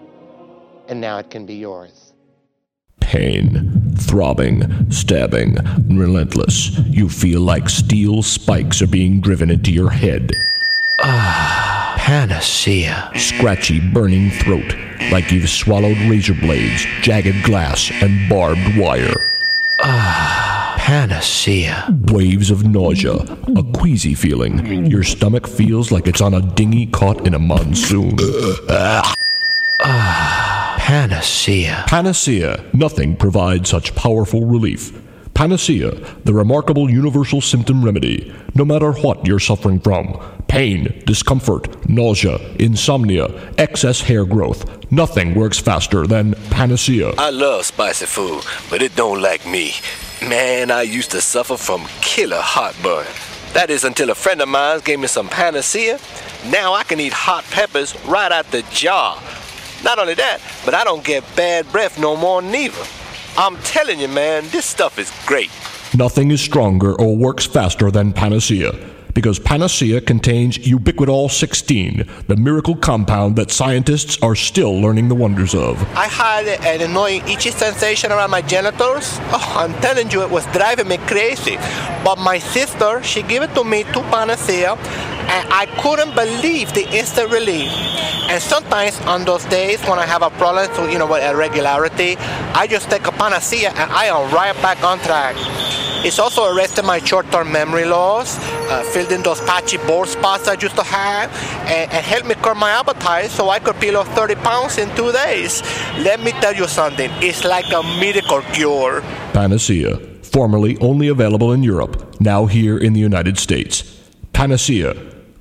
and 0.87 1.01
now 1.01 1.17
it 1.17 1.29
can 1.29 1.45
be 1.45 1.55
yours. 1.55 2.13
Pain, 2.99 3.93
throbbing, 3.97 4.89
stabbing, 4.89 5.57
relentless. 5.89 6.77
You 6.87 7.09
feel 7.09 7.41
like 7.41 7.69
steel 7.69 8.23
spikes 8.23 8.81
are 8.81 8.87
being 8.87 9.21
driven 9.21 9.51
into 9.51 9.71
your 9.71 9.91
head. 9.91 10.31
Ah, 11.01 11.95
panacea. 11.97 13.11
Scratchy, 13.15 13.79
burning 13.91 14.31
throat, 14.31 14.75
like 15.11 15.31
you've 15.31 15.49
swallowed 15.49 15.97
razor 16.09 16.33
blades, 16.33 16.85
jagged 17.01 17.43
glass, 17.43 17.91
and 18.01 18.29
barbed 18.29 18.77
wire. 18.77 19.13
Ah, 19.79 20.75
panacea. 20.77 21.87
Waves 22.11 22.51
of 22.51 22.65
nausea, 22.65 23.15
a 23.55 23.63
queasy 23.73 24.13
feeling. 24.13 24.85
Your 24.85 25.03
stomach 25.03 25.47
feels 25.47 25.91
like 25.91 26.07
it's 26.07 26.21
on 26.21 26.33
a 26.33 26.41
dinghy 26.41 26.85
caught 26.87 27.25
in 27.27 27.33
a 27.33 27.39
monsoon. 27.39 28.15
Ah, 28.69 29.15
panacea. 30.79 31.83
Panacea. 31.87 32.63
Nothing 32.73 33.15
provides 33.15 33.69
such 33.69 33.95
powerful 33.95 34.45
relief. 34.45 34.99
Panacea, 35.33 35.91
the 36.25 36.33
remarkable 36.33 36.89
universal 36.89 37.41
symptom 37.41 37.83
remedy, 37.83 38.31
no 38.53 38.63
matter 38.63 38.91
what 38.93 39.25
you're 39.25 39.39
suffering 39.39 39.79
from 39.79 40.19
pain, 40.53 41.01
discomfort, 41.07 41.67
nausea, 41.89 42.37
insomnia, 42.59 43.27
excess 43.57 43.99
hair 44.01 44.23
growth. 44.23 44.61
Nothing 44.91 45.33
works 45.33 45.57
faster 45.57 46.05
than 46.05 46.35
Panacea. 46.51 47.11
I 47.17 47.31
love 47.31 47.65
spicy 47.65 48.05
food, 48.05 48.43
but 48.69 48.79
it 48.83 48.95
don't 48.95 49.19
like 49.19 49.47
me. 49.47 49.73
Man, 50.21 50.69
I 50.69 50.83
used 50.83 51.09
to 51.09 51.21
suffer 51.21 51.57
from 51.57 51.87
killer 52.01 52.39
hot 52.39 52.75
heartburn. 52.75 53.11
That 53.53 53.71
is 53.71 53.83
until 53.83 54.11
a 54.11 54.15
friend 54.15 54.41
of 54.41 54.47
mine 54.47 54.81
gave 54.85 54.99
me 54.99 55.07
some 55.07 55.27
panacea. 55.27 55.97
Now 56.51 56.73
I 56.73 56.83
can 56.83 56.99
eat 56.99 57.13
hot 57.13 57.45
peppers 57.45 57.95
right 58.05 58.31
out 58.31 58.45
the 58.51 58.61
jar. 58.69 59.19
Not 59.83 59.97
only 59.97 60.13
that, 60.13 60.37
but 60.65 60.75
I 60.75 60.83
don't 60.83 61.03
get 61.03 61.23
bad 61.35 61.71
breath 61.71 61.99
no 61.99 62.15
more 62.15 62.43
neither. 62.43 62.85
I'm 63.39 63.57
telling 63.63 63.99
you, 63.99 64.07
man, 64.07 64.47
this 64.49 64.67
stuff 64.67 64.99
is 64.99 65.11
great. 65.25 65.49
Nothing 65.97 66.29
is 66.29 66.41
stronger 66.41 66.93
or 67.01 67.17
works 67.17 67.47
faster 67.47 67.89
than 67.89 68.13
Panacea. 68.13 68.92
Because 69.23 69.39
Panacea 69.39 70.01
contains 70.01 70.57
ubiquitol 70.57 71.31
16, 71.31 72.05
the 72.27 72.35
miracle 72.35 72.75
compound 72.75 73.37
that 73.37 73.51
scientists 73.51 74.21
are 74.21 74.35
still 74.35 74.81
learning 74.81 75.07
the 75.07 75.15
wonders 75.15 75.55
of. 75.55 75.81
I 75.95 76.07
had 76.07 76.45
an 76.45 76.81
annoying 76.81 77.21
itchy 77.25 77.51
sensation 77.51 78.11
around 78.11 78.31
my 78.31 78.41
genitals. 78.41 79.19
Oh, 79.31 79.53
I'm 79.55 79.73
telling 79.81 80.11
you, 80.11 80.23
it 80.23 80.29
was 80.29 80.45
driving 80.47 80.89
me 80.89 80.97
crazy. 80.97 81.55
But 82.03 82.17
my 82.17 82.37
sister, 82.37 83.01
she 83.01 83.21
gave 83.21 83.43
it 83.43 83.55
to 83.55 83.63
me, 83.63 83.83
two 83.93 84.01
panacea, 84.11 84.73
and 84.73 85.47
I 85.53 85.67
couldn't 85.81 86.15
believe 86.15 86.73
the 86.73 86.85
instant 86.91 87.31
relief. 87.31 87.71
And 88.27 88.43
sometimes 88.43 88.99
on 89.07 89.23
those 89.23 89.45
days 89.45 89.79
when 89.83 89.99
I 89.99 90.05
have 90.05 90.21
a 90.21 90.31
problem, 90.31 90.67
so 90.75 90.85
you 90.89 90.99
know, 90.99 91.07
with 91.07 91.23
irregularity, 91.23 92.17
I 92.17 92.67
just 92.67 92.89
take 92.89 93.07
a 93.07 93.13
panacea 93.13 93.69
and 93.69 93.89
I 93.89 94.07
am 94.07 94.33
right 94.35 94.55
back 94.61 94.83
on 94.83 94.99
track. 94.99 95.37
It's 96.03 96.19
also 96.19 96.53
arrested 96.53 96.83
my 96.83 96.99
short-term 96.99 97.51
memory 97.51 97.85
loss, 97.85 98.37
uh, 98.69 98.83
filled 98.91 99.11
in 99.11 99.23
those 99.23 99.39
patchy 99.41 99.77
bald 99.77 100.09
spots 100.09 100.47
I 100.47 100.53
used 100.53 100.75
to 100.75 100.83
have, 100.83 101.31
and, 101.67 101.91
and 101.91 102.05
helped 102.05 102.27
me 102.27 102.35
curb 102.35 102.57
my 102.57 102.71
appetite 102.71 103.31
so 103.31 103.49
I 103.49 103.59
could 103.59 103.79
peel 103.79 103.97
off 103.97 104.07
30 104.09 104.35
pounds 104.35 104.77
in 104.77 104.93
two 104.95 105.11
days. 105.11 105.61
Let 105.99 106.19
me 106.19 106.31
tell 106.33 106.53
you 106.53 106.67
something, 106.67 107.09
it's 107.21 107.45
like 107.45 107.71
a 107.71 107.81
miracle 107.99 108.41
cure. 108.53 109.01
Panacea, 109.33 109.97
formerly 110.23 110.77
only 110.79 111.07
available 111.07 111.53
in 111.53 111.63
Europe, 111.63 112.19
now 112.19 112.47
here 112.47 112.77
in 112.77 112.93
the 112.93 112.99
United 112.99 113.37
States. 113.37 113.83
Panacea, 114.33 114.95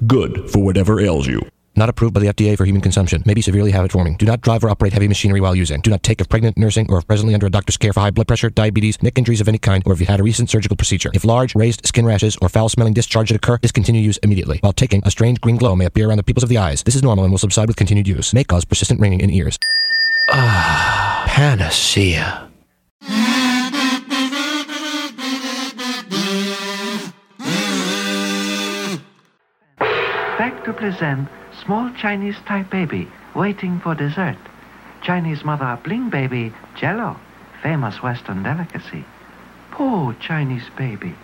good 0.07 0.49
for 0.51 0.61
whatever 0.61 1.01
ails 1.01 1.27
you. 1.27 1.52
Not 1.75 1.89
approved 1.89 2.13
by 2.13 2.21
the 2.21 2.27
FDA 2.27 2.57
for 2.57 2.67
human 2.67 2.83
consumption. 2.83 3.23
May 3.25 3.33
be 3.33 3.41
severely 3.41 3.71
habit 3.71 3.93
forming. 3.93 4.17
Do 4.17 4.27
not 4.27 4.43
drive 4.43 4.63
or 4.63 4.69
operate 4.69 4.93
heavy 4.93 5.09
machinery 5.09 5.41
while 5.41 5.57
using. 5.57 5.81
Do 5.81 5.91
not 5.91 6.03
take 6.03 6.21
if 6.21 6.29
pregnant, 6.29 6.59
nursing, 6.59 6.87
or 6.91 6.99
if 6.99 7.07
presently 7.07 7.33
under 7.33 7.47
a 7.47 7.51
doctor's 7.51 7.79
care 7.79 7.95
for 7.95 8.01
high 8.01 8.11
blood 8.11 8.29
pressure, 8.29 8.51
diabetes, 8.51 9.03
neck 9.03 9.17
injuries 9.17 9.41
of 9.41 9.49
any 9.49 9.57
kind, 9.59 9.83
or 9.87 9.95
if 9.95 10.01
you 10.01 10.07
had 10.07 10.21
a 10.21 10.23
recent 10.23 10.51
surgical 10.51 10.77
procedure. 10.77 11.11
If 11.15 11.25
large, 11.25 11.55
raised 11.55 11.87
skin 11.87 12.05
rashes 12.05 12.37
or 12.43 12.51
foul 12.51 12.69
smelling 12.69 12.93
discharge 12.93 13.31
that 13.31 13.37
occur, 13.37 13.57
discontinue 13.57 14.03
use 14.03 14.19
immediately. 14.19 14.59
While 14.59 14.75
taking, 14.75 15.03
a 15.05 15.11
strange 15.11 15.41
green 15.41 15.57
glow 15.57 15.75
may 15.75 15.87
appear 15.87 16.09
around 16.09 16.19
the 16.19 16.25
pupils 16.25 16.43
of 16.43 16.51
the 16.51 16.59
eyes. 16.59 16.83
This 16.83 16.95
is 16.95 17.03
normal 17.03 17.25
and 17.25 17.33
will 17.33 17.39
subside 17.39 17.69
with 17.69 17.77
continued 17.77 18.07
use. 18.07 18.35
May 18.35 18.45
cause 18.45 18.67
persistent 18.67 19.01
ringing 19.01 19.21
in 19.21 19.31
ears. 19.31 19.59
Ah, 20.29 21.25
panacea. 21.27 22.49
Back 30.39 30.65
to 30.65 30.73
present 30.73 31.29
small 31.65 31.91
Chinese 31.93 32.37
type 32.45 32.71
baby 32.71 33.09
waiting 33.35 33.79
for 33.81 33.95
dessert. 33.95 34.39
Chinese 35.03 35.45
mother 35.45 35.79
bling 35.83 36.11
baby 36.11 36.53
jello, 36.75 37.17
famous 37.63 38.03
Western 38.03 38.43
delicacy. 38.43 39.05
Poor 39.71 40.15
Chinese 40.15 40.69
baby. 40.77 41.15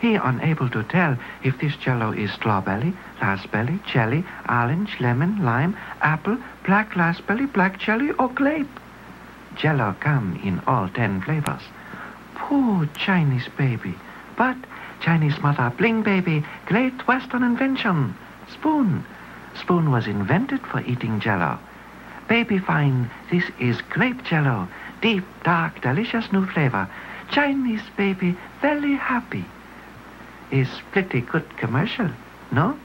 He 0.00 0.16
unable 0.16 0.68
to 0.70 0.82
tell 0.82 1.16
if 1.42 1.58
this 1.58 1.76
jello 1.76 2.12
is 2.12 2.32
strawberry, 2.32 2.92
raspberry, 3.22 3.80
jelly, 3.86 4.24
orange, 4.48 5.00
lemon, 5.00 5.44
lime, 5.44 5.76
apple, 6.02 6.36
black 6.66 6.94
raspberry, 6.96 7.46
black 7.46 7.78
jelly, 7.78 8.10
or 8.18 8.28
grape. 8.28 8.80
Jello 9.56 9.96
come 10.00 10.38
in 10.44 10.60
all 10.66 10.88
ten 10.88 11.22
flavors. 11.22 11.62
Poor 12.34 12.86
Chinese 12.96 13.48
baby. 13.56 13.94
But 14.36 14.56
Chinese 15.00 15.40
mother 15.40 15.72
bling 15.76 16.02
baby, 16.02 16.44
great 16.66 17.06
Western 17.06 17.42
invention. 17.42 18.14
Spoon. 18.52 19.04
Spoon 19.58 19.90
was 19.90 20.06
invented 20.06 20.60
for 20.66 20.80
eating 20.80 21.20
jello. 21.20 21.58
Baby 22.28 22.58
find 22.58 23.10
this 23.30 23.44
is 23.60 23.80
grape 23.82 24.24
jello. 24.24 24.68
Deep, 25.00 25.24
dark, 25.42 25.80
delicious 25.82 26.32
new 26.32 26.46
flavor. 26.46 26.88
Chinese 27.30 27.82
baby 27.96 28.36
very 28.60 28.94
happy. 28.94 29.44
Is 30.50 30.68
pretty 30.92 31.20
good 31.20 31.56
commercial, 31.56 32.10
no? 32.52 32.78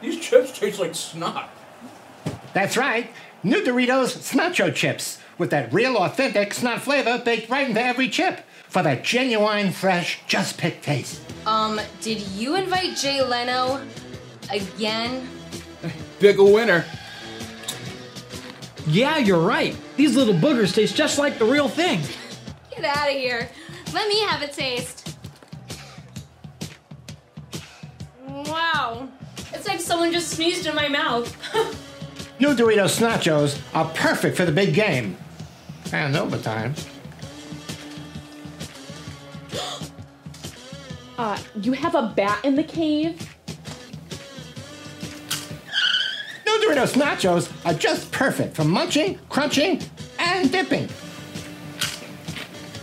These 0.00 0.20
chips 0.20 0.58
taste 0.58 0.78
like 0.78 0.94
snot. 0.94 1.50
That's 2.52 2.76
right. 2.76 3.10
New 3.42 3.62
Doritos 3.62 4.16
Snacho 4.18 4.74
Chips 4.74 5.18
with 5.38 5.50
that 5.50 5.72
real 5.72 5.96
authentic 5.96 6.52
snot 6.52 6.82
flavor 6.82 7.20
baked 7.24 7.48
right 7.48 7.68
into 7.68 7.82
every 7.82 8.08
chip 8.08 8.40
for 8.68 8.82
that 8.82 9.02
genuine, 9.02 9.72
fresh, 9.72 10.20
just 10.26 10.58
picked 10.58 10.84
taste. 10.84 11.20
Um, 11.46 11.80
did 12.00 12.20
you 12.20 12.56
invite 12.56 12.96
Jay 12.96 13.22
Leno 13.22 13.80
again? 14.52 15.28
Big 16.18 16.38
a 16.38 16.44
winner. 16.44 16.84
Yeah, 18.86 19.18
you're 19.18 19.40
right. 19.40 19.76
These 19.96 20.16
little 20.16 20.34
boogers 20.34 20.74
taste 20.74 20.94
just 20.94 21.18
like 21.18 21.38
the 21.38 21.44
real 21.44 21.68
thing. 21.68 22.00
Get 22.70 22.84
out 22.84 23.08
of 23.08 23.14
here. 23.14 23.48
Let 23.92 24.08
me 24.08 24.20
have 24.20 24.42
a 24.42 24.48
taste. 24.48 25.16
Wow. 28.28 29.08
It's 29.52 29.66
like 29.66 29.80
someone 29.80 30.12
just 30.12 30.30
sneezed 30.30 30.66
in 30.66 30.74
my 30.74 30.88
mouth. 30.88 31.36
New 32.40 32.54
Doritos 32.54 32.98
Snachos 32.98 33.60
are 33.74 33.84
perfect 33.94 34.34
for 34.34 34.46
the 34.46 34.52
big 34.52 34.72
game. 34.72 35.16
And 35.92 36.16
overtime. 36.16 36.74
Uh, 41.18 41.38
you 41.60 41.72
have 41.72 41.94
a 41.94 42.14
bat 42.16 42.42
in 42.46 42.54
the 42.54 42.62
cave? 42.64 43.36
New 46.46 46.66
Doritos 46.66 46.94
Snachos 46.94 47.52
are 47.66 47.74
just 47.74 48.10
perfect 48.10 48.56
for 48.56 48.64
munching, 48.64 49.18
crunching, 49.28 49.82
and 50.18 50.50
dipping. 50.50 50.88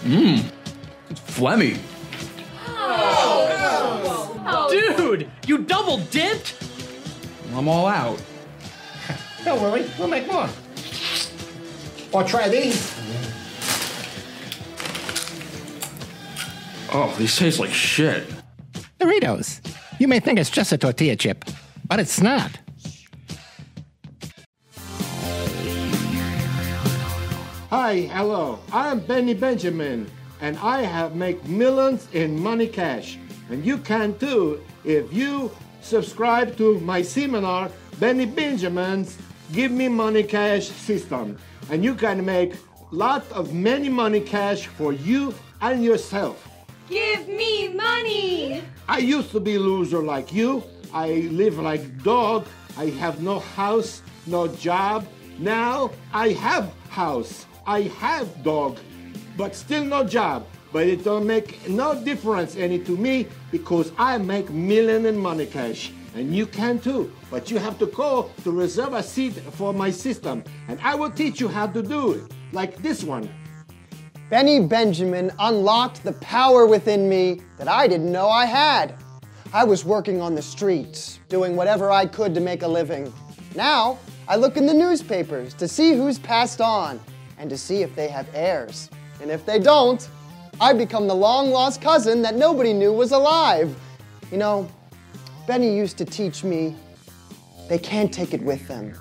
Mmm. 0.04 0.44
It's 1.10 1.22
phlegmy. 1.22 1.80
Dude, 4.70 5.32
you 5.48 5.58
double 5.58 5.98
dipped? 5.98 6.54
I'm 7.56 7.68
all 7.68 7.88
out. 7.88 8.22
Don't 9.44 9.62
worry, 9.62 9.86
we'll 9.98 10.08
make 10.08 10.27
more. 10.27 10.50
Or 12.12 12.24
try 12.24 12.50
these. 12.50 12.94
Oh, 16.94 17.13
these 17.17 17.36
taste 17.36 17.60
like 17.60 17.72
shit. 17.72 18.24
Doritos. 19.00 19.62
You 20.00 20.08
may 20.08 20.20
think 20.20 20.39
it's 20.39 20.50
just 20.50 20.72
a 20.72 20.77
tortilla 20.77 21.15
chip, 21.15 21.46
but 21.86 22.00
it's 22.00 22.22
not. 22.22 22.58
Hi, 27.70 28.01
hello. 28.13 28.60
I'm 28.72 29.00
Benny 29.01 29.34
Benjamin, 29.34 30.10
and 30.39 30.58
I 30.60 30.84
have 30.84 31.15
make 31.15 31.44
millions 31.46 32.08
in 32.13 32.39
money 32.39 32.67
cash. 32.67 33.17
And 33.50 33.65
you 33.65 33.77
can 33.77 34.17
too 34.17 34.63
if 34.84 35.12
you 35.12 35.51
subscribe 35.82 36.56
to 36.58 36.79
my 36.79 37.01
seminar, 37.01 37.70
Benny 38.00 38.25
Benjamin's 38.25 39.17
Give 39.54 39.72
Me 39.72 39.88
Money 39.88 40.24
Cash 40.24 40.68
System. 40.68 41.38
And 41.70 41.84
you 41.84 41.96
can 41.96 42.25
make 42.25 42.54
lot 42.92 43.30
of 43.32 43.54
many 43.54 43.89
money 43.89 44.20
cash 44.20 44.68
for 44.68 44.94
you 44.94 45.34
and 45.62 45.84
yourself. 45.84 46.48
Give 46.89 47.27
me 47.27 47.70
money! 47.70 48.62
I 48.88 49.00
used 49.00 49.32
to 49.32 49.39
be 49.39 49.58
loser 49.58 50.01
like 50.01 50.34
you. 50.34 50.63
I 50.94 51.30
live 51.32 51.60
like 51.60 52.04
dog. 52.04 52.48
I 52.77 52.86
have 53.01 53.22
no 53.22 53.39
house, 53.39 54.01
no 54.25 54.48
job. 54.48 55.06
Now 55.39 55.92
I 56.13 56.30
have 56.30 56.72
house. 56.89 57.46
I 57.66 57.82
have 58.00 58.44
dog, 58.44 58.77
but 59.36 59.56
still 59.56 59.84
no 59.84 60.04
job. 60.04 60.46
But 60.72 60.88
it 60.88 61.04
don't 61.04 61.25
make 61.25 61.68
no 61.70 62.01
difference 62.04 62.56
any 62.56 62.80
to 62.80 62.96
me 62.96 63.27
because 63.51 63.92
I 63.98 64.18
make 64.18 64.50
million 64.50 65.06
in 65.06 65.18
money 65.18 65.46
cash. 65.46 65.92
And 66.16 66.36
you 66.36 66.46
can 66.46 66.80
too. 66.80 67.12
But 67.29 67.51
you 67.51 67.57
have 67.57 67.77
to 67.79 67.88
call 67.88 68.29
to 68.43 68.51
reserve 68.51 68.93
a 68.93 69.03
seat 69.03 69.34
for 69.53 69.74
my 69.74 69.91
system. 69.91 70.43
And 70.67 70.79
I 70.81 70.96
will 70.96 71.12
teach 71.12 71.39
you 71.39 71.48
how 71.48 71.67
to 71.67 71.84
do 71.84 72.13
it. 72.13 72.31
Like 72.53 72.77
this 72.81 73.03
one. 73.03 73.29
Benny 74.29 74.60
Benjamin 74.60 75.31
unlocked 75.39 76.03
the 76.03 76.13
power 76.13 76.65
within 76.65 77.07
me 77.07 77.41
that 77.57 77.67
I 77.67 77.88
didn't 77.88 78.12
know 78.12 78.29
I 78.29 78.46
had. 78.46 78.96
I 79.53 79.63
was 79.63 79.86
working 79.86 80.22
on 80.22 80.36
the 80.36 80.41
streets, 80.41 81.19
doing 81.29 81.55
whatever 81.55 81.91
I 81.91 82.05
could 82.05 82.34
to 82.36 82.41
make 82.41 82.63
a 82.63 82.67
living. 82.67 83.13
Now, 83.55 83.98
I 84.27 84.36
look 84.36 84.57
in 84.57 84.65
the 84.65 84.74
newspapers 84.74 85.53
to 85.55 85.67
see 85.67 85.93
who's 85.93 86.19
passed 86.19 86.60
on 86.60 87.00
and 87.38 87.50
to 87.50 87.57
see 87.57 87.81
if 87.81 87.96
they 87.96 88.10
have 88.10 88.27
heirs. 88.34 88.89
And 89.22 89.31
if 89.31 89.46
they 89.46 89.60
don't, 89.60 90.07
I 90.60 90.74
become 90.74 91.07
the 91.07 91.15
long 91.15 91.51
lost 91.51 91.81
cousin 91.81 92.22
that 92.24 92.35
nobody 92.35 92.74
knew 92.74 92.92
was 92.92 93.11
alive. 93.11 93.74
You 94.31 94.37
know, 94.37 94.70
Benny 95.48 95.74
used 95.74 95.98
to 96.00 96.05
teach 96.05 96.44
me 96.44 96.75
they 97.70 97.80
can't 97.80 98.14
take 98.14 98.34
it 98.34 98.42
with 98.42 98.68
them. 98.68 98.94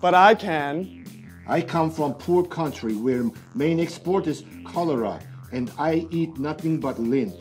But 0.00 0.14
I 0.14 0.34
can. 0.34 1.04
I 1.46 1.60
come 1.60 1.90
from 1.90 2.14
poor 2.14 2.44
country 2.44 2.94
where 2.94 3.30
main 3.54 3.80
export 3.80 4.26
is 4.26 4.44
cholera 4.64 5.20
and 5.52 5.70
I 5.78 6.06
eat 6.10 6.38
nothing 6.38 6.78
but 6.80 6.98
lint. 6.98 7.34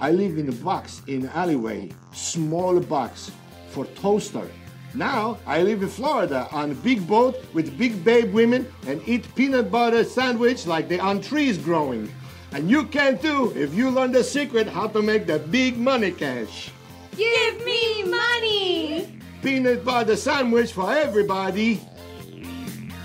I 0.00 0.12
live 0.12 0.38
in 0.38 0.48
a 0.48 0.52
box 0.52 1.02
in 1.08 1.28
alleyway, 1.30 1.90
small 2.12 2.78
box 2.78 3.32
for 3.70 3.84
toaster. 3.86 4.48
Now 4.94 5.38
I 5.46 5.62
live 5.62 5.82
in 5.82 5.88
Florida 5.88 6.48
on 6.52 6.70
a 6.70 6.74
big 6.74 7.06
boat 7.06 7.36
with 7.52 7.76
big 7.76 8.04
babe 8.04 8.32
women 8.32 8.66
and 8.86 9.02
eat 9.06 9.34
peanut 9.34 9.70
butter 9.70 10.04
sandwich 10.04 10.66
like 10.66 10.88
they 10.88 10.98
on 10.98 11.20
trees 11.20 11.58
growing. 11.58 12.10
And 12.52 12.70
you 12.70 12.84
can 12.84 13.18
too 13.18 13.52
if 13.54 13.74
you 13.74 13.90
learn 13.90 14.12
the 14.12 14.24
secret 14.24 14.66
how 14.66 14.86
to 14.88 15.02
make 15.02 15.26
the 15.26 15.40
big 15.40 15.76
money 15.76 16.12
cash. 16.12 16.70
Give 17.18 17.64
me 17.64 18.04
money! 18.04 19.18
Peanut 19.42 19.84
butter 19.84 20.14
sandwich 20.14 20.72
for 20.72 20.92
everybody. 20.92 21.80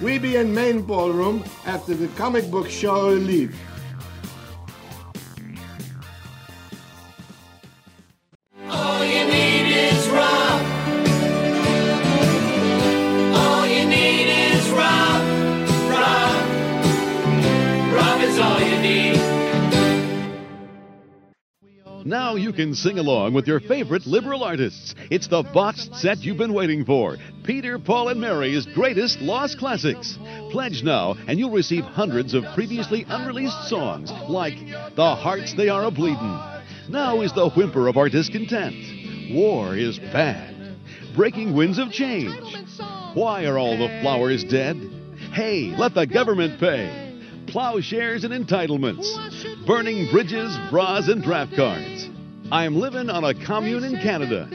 We 0.03 0.19
be 0.19 0.35
in 0.35 0.53
main 0.53 0.83
ballroom 0.83 1.43
after 1.65 1.95
the 1.95 2.07
comic 2.09 2.51
book 2.51 2.69
show 2.69 3.07
leave. 3.07 3.59
Now 22.13 22.35
you 22.35 22.53
can 22.53 22.75
sing 22.75 22.99
along 22.99 23.33
with 23.33 23.47
your 23.47 23.59
favorite 23.59 24.05
liberal 24.05 24.43
artists. 24.43 24.93
It's 25.09 25.25
the 25.25 25.41
boxed 25.41 25.95
set 25.95 26.19
you've 26.19 26.37
been 26.37 26.53
waiting 26.53 26.85
for 26.85 27.17
Peter, 27.41 27.79
Paul, 27.79 28.09
and 28.09 28.21
Mary's 28.21 28.67
greatest 28.67 29.19
lost 29.19 29.57
classics. 29.57 30.19
Pledge 30.51 30.83
now, 30.83 31.15
and 31.27 31.39
you'll 31.39 31.49
receive 31.49 31.83
hundreds 31.83 32.35
of 32.35 32.45
previously 32.53 33.03
unreleased 33.09 33.67
songs 33.67 34.11
like 34.29 34.53
The 34.95 35.15
Hearts 35.15 35.55
They 35.55 35.69
Are 35.69 35.85
a 35.85 35.89
Bleedin'. 35.89 36.61
Now 36.87 37.21
is 37.21 37.33
the 37.33 37.49
whimper 37.49 37.87
of 37.87 37.97
our 37.97 38.09
discontent. 38.09 39.33
War 39.33 39.75
is 39.75 39.97
bad. 39.97 40.75
Breaking 41.15 41.55
winds 41.55 41.79
of 41.79 41.91
change. 41.91 42.55
Why 43.15 43.45
are 43.45 43.57
all 43.57 43.75
the 43.75 43.89
flowers 44.03 44.43
dead? 44.43 44.77
Hey, 45.31 45.73
let 45.75 45.95
the 45.95 46.05
government 46.05 46.59
pay. 46.59 47.02
Plowshares 47.53 48.23
and 48.23 48.33
entitlements. 48.33 49.05
Burning 49.67 50.09
bridges, 50.09 50.57
bras, 50.71 51.07
and 51.07 51.21
draft 51.21 51.55
cards. 51.55 52.09
I'm 52.51 52.75
living 52.75 53.11
on 53.11 53.23
a 53.23 53.45
commune 53.45 53.83
in 53.83 53.93
Canada. 53.97 54.47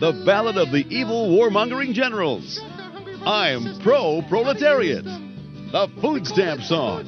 The 0.00 0.24
Ballad 0.26 0.56
of 0.56 0.72
the 0.72 0.84
Evil 0.90 1.30
Warmongering 1.30 1.92
Generals. 1.92 2.60
I'm 3.24 3.80
pro 3.80 4.22
proletariat. 4.28 5.04
The 5.04 5.88
Food 6.00 6.26
Stamp 6.26 6.62
Song. 6.62 7.06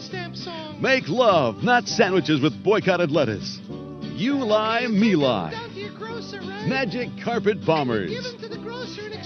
Make 0.81 1.09
love, 1.09 1.65
not 1.65 1.89
sandwiches 1.89 2.41
with 2.41 2.63
boycotted 2.63 3.11
lettuce. 3.11 3.59
You 4.15 4.35
lie, 4.35 4.87
me 4.87 5.17
lie. 5.17 5.51
Magic 6.69 7.09
Carpet 7.25 7.67
Bombers. 7.67 8.13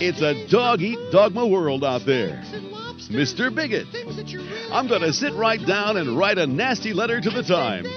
It's 0.01 0.23
a 0.23 0.49
dog 0.51 0.81
eat 0.81 1.13
dogma 1.13 1.47
world 1.47 1.85
out 1.85 2.07
there. 2.07 2.43
Mr. 3.09 3.55
Bigot. 3.55 3.87
I'm 4.73 4.89
going 4.89 5.03
to 5.03 5.13
sit 5.13 5.33
right 5.35 5.65
down 5.65 5.97
and 5.97 6.17
write 6.17 6.39
a 6.39 6.47
nasty 6.47 6.93
letter 6.93 7.21
to 7.21 7.31
the 7.31 7.43
Times. 7.43 7.89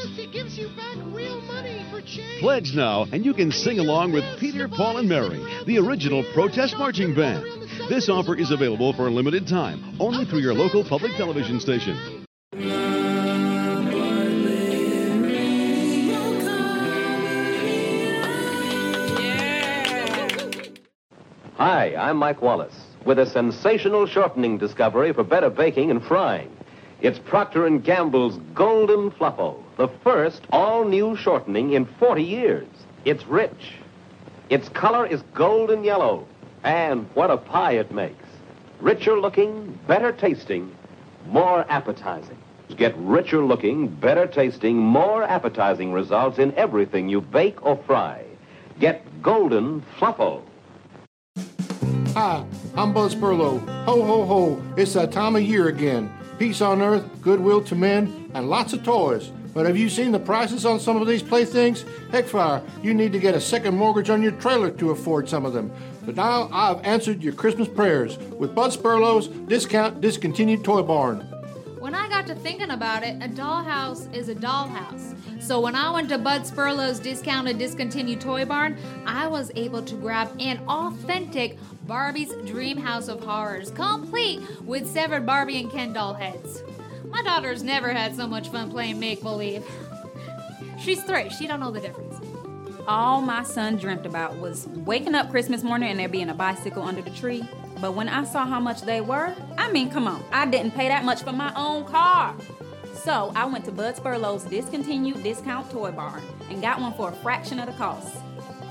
Pledge 2.40 2.74
now, 2.74 3.06
and 3.12 3.26
you 3.26 3.34
can 3.34 3.52
sing 3.52 3.80
along 3.80 4.14
with 4.14 4.24
Peter, 4.40 4.68
Paul, 4.68 4.98
and 4.98 5.10
Mary, 5.10 5.44
the 5.66 5.78
original 5.78 6.24
protest 6.34 6.76
marching 6.78 7.14
band. 7.14 7.44
This 7.90 8.10
offer 8.10 8.36
is 8.36 8.52
available 8.52 8.94
for 8.94 9.08
a 9.08 9.12
limited 9.12 9.48
time, 9.48 9.98
only 10.00 10.26
through 10.26 10.40
your 10.40 10.54
local 10.54 10.84
public 10.84 11.14
television 11.16 11.60
station. 11.60 12.26
Hi, 21.58 21.94
I'm 21.96 22.18
Mike 22.18 22.42
Wallace 22.42 22.79
with 23.06 23.20
a 23.20 23.26
sensational 23.26 24.06
shortening 24.06 24.58
discovery 24.58 25.14
for 25.14 25.24
better 25.24 25.50
baking 25.50 25.92
and 25.92 26.04
frying. 26.04 26.50
It's 27.02 27.20
Procter 27.20 27.70
& 27.70 27.80
Gamble's 27.80 28.38
Golden 28.54 29.12
Fluffo, 29.12 29.64
the 29.78 29.88
first 30.04 30.42
all-new 30.52 31.16
shortening 31.16 31.72
in 31.72 31.86
40 31.86 32.24
years. 32.24 32.68
It's 33.06 33.26
rich. 33.26 33.74
Its 34.50 34.68
color 34.70 35.06
is 35.06 35.22
golden 35.34 35.84
yellow, 35.84 36.28
and 36.64 37.08
what 37.14 37.32
a 37.32 37.38
pie 37.38 37.74
it 37.74 37.92
makes. 37.92 38.26
Richer 38.82 39.20
looking, 39.20 39.80
better 39.88 40.12
tasting, 40.12 40.76
more 41.28 41.66
appetizing. 41.70 42.38
Get 42.76 42.96
richer 42.98 43.44
looking, 43.44 43.88
better 43.88 44.28
tasting, 44.28 44.78
more 44.78 45.24
appetizing 45.24 45.92
results 45.92 46.38
in 46.38 46.54
everything 46.56 47.10
you 47.10 47.22
bake 47.22 47.66
or 47.66 47.78
fry. 47.88 48.26
Get 48.80 49.22
Golden 49.22 49.84
Fluffo. 49.98 50.42
Ah, 52.16 52.46
I'm 52.80 52.94
Bud 52.94 53.12
Spurlow. 53.12 53.60
Ho, 53.84 54.04
ho, 54.06 54.26
ho. 54.26 54.64
It's 54.78 54.94
that 54.94 55.12
time 55.12 55.36
of 55.36 55.42
year 55.42 55.68
again. 55.68 56.10
Peace 56.38 56.62
on 56.62 56.82
earth, 56.82 57.04
goodwill 57.22 57.62
to 57.66 57.76
men, 57.76 58.32
and 58.34 58.50
lots 58.50 58.72
of 58.72 58.86
toys. 58.86 59.34
But 59.54 59.66
have 59.66 59.76
you 59.76 59.90
seen 59.90 60.14
the 60.14 60.20
prices 60.20 60.66
on 60.66 60.80
some 60.80 60.96
of 60.96 61.06
these 61.06 61.22
playthings? 61.22 61.84
Heckfire, 62.10 62.64
you 62.82 62.94
need 62.94 63.12
to 63.12 63.20
get 63.20 63.36
a 63.36 63.42
second 63.42 63.76
mortgage 63.76 64.10
on 64.10 64.24
your 64.24 64.32
trailer 64.32 64.72
to 64.72 64.92
afford 64.92 65.28
some 65.28 65.46
of 65.46 65.52
them. 65.52 65.74
But 66.06 66.16
now 66.16 66.48
I've 66.54 66.82
answered 66.86 67.22
your 67.22 67.34
Christmas 67.34 67.68
prayers 67.68 68.18
with 68.18 68.56
Bud 68.56 68.72
Spurlow's 68.72 69.28
Discount 69.28 70.00
Discontinued 70.00 70.64
Toy 70.64 70.82
Barn. 70.82 71.20
When 71.80 71.94
I 71.94 72.08
got 72.08 72.28
to 72.28 72.36
thinking 72.36 72.72
about 72.72 73.04
it, 73.04 73.22
a 73.22 73.28
dollhouse 73.28 74.14
is 74.14 74.30
a 74.30 74.36
dollhouse. 74.36 75.16
So 75.42 75.60
when 75.62 75.76
I 75.76 75.90
went 75.90 76.10
to 76.10 76.18
Bud 76.18 76.44
Spurlow's 76.44 77.00
discounted 77.00 77.58
discontinued 77.58 78.20
toy 78.20 78.46
barn, 78.46 78.78
I 79.06 79.28
was 79.28 79.52
able 79.56 79.82
to 79.84 79.96
grab 79.96 80.30
an 80.40 80.60
authentic 80.68 81.58
Barbie's 81.90 82.32
Dream 82.46 82.78
House 82.78 83.08
of 83.08 83.24
Horrors, 83.24 83.72
complete 83.72 84.42
with 84.62 84.86
severed 84.88 85.26
Barbie 85.26 85.60
and 85.60 85.72
Ken 85.72 85.92
doll 85.92 86.14
heads. 86.14 86.62
My 87.08 87.24
daughter's 87.24 87.64
never 87.64 87.92
had 87.92 88.16
so 88.16 88.28
much 88.28 88.50
fun 88.50 88.70
playing 88.70 89.00
make 89.00 89.24
believe. 89.24 89.66
She's 90.80 91.02
three, 91.02 91.32
she 91.32 91.48
don't 91.48 91.60
know 91.60 91.72
the 91.72 91.80
difference. 91.80 92.16
All 92.88 93.22
my 93.22 93.42
son 93.42 93.78
dreamt 93.78 94.06
about 94.06 94.38
was 94.38 94.68
waking 94.68 95.16
up 95.16 95.32
Christmas 95.32 95.64
morning 95.64 95.90
and 95.90 96.00
there 96.00 96.08
being 96.08 96.30
a 96.30 96.34
bicycle 96.36 96.84
under 96.84 97.02
the 97.02 97.10
tree. 97.10 97.44
But 97.82 97.96
when 97.96 98.08
I 98.08 98.24
saw 98.24 98.46
how 98.46 98.60
much 98.60 98.84
they 98.84 99.02
were, 99.02 99.36
I 99.58 99.72
mean, 99.72 99.90
come 99.90 100.08
on, 100.08 100.24
I 100.32 100.46
didn't 100.46 100.76
pay 100.76 100.90
that 100.90 101.06
much 101.06 101.24
for 101.24 101.34
my 101.34 101.52
own 101.56 101.86
car. 101.86 102.36
So 102.94 103.32
I 103.36 103.46
went 103.46 103.66
to 103.66 103.72
Bud 103.72 103.96
Spurlow's 103.96 104.44
discontinued 104.44 105.24
discount 105.24 105.72
toy 105.72 105.92
barn 105.92 106.22
and 106.52 106.62
got 106.62 106.80
one 106.80 106.94
for 106.94 107.10
a 107.10 107.14
fraction 107.14 107.60
of 107.60 107.66
the 107.66 107.74
cost. 107.74 108.16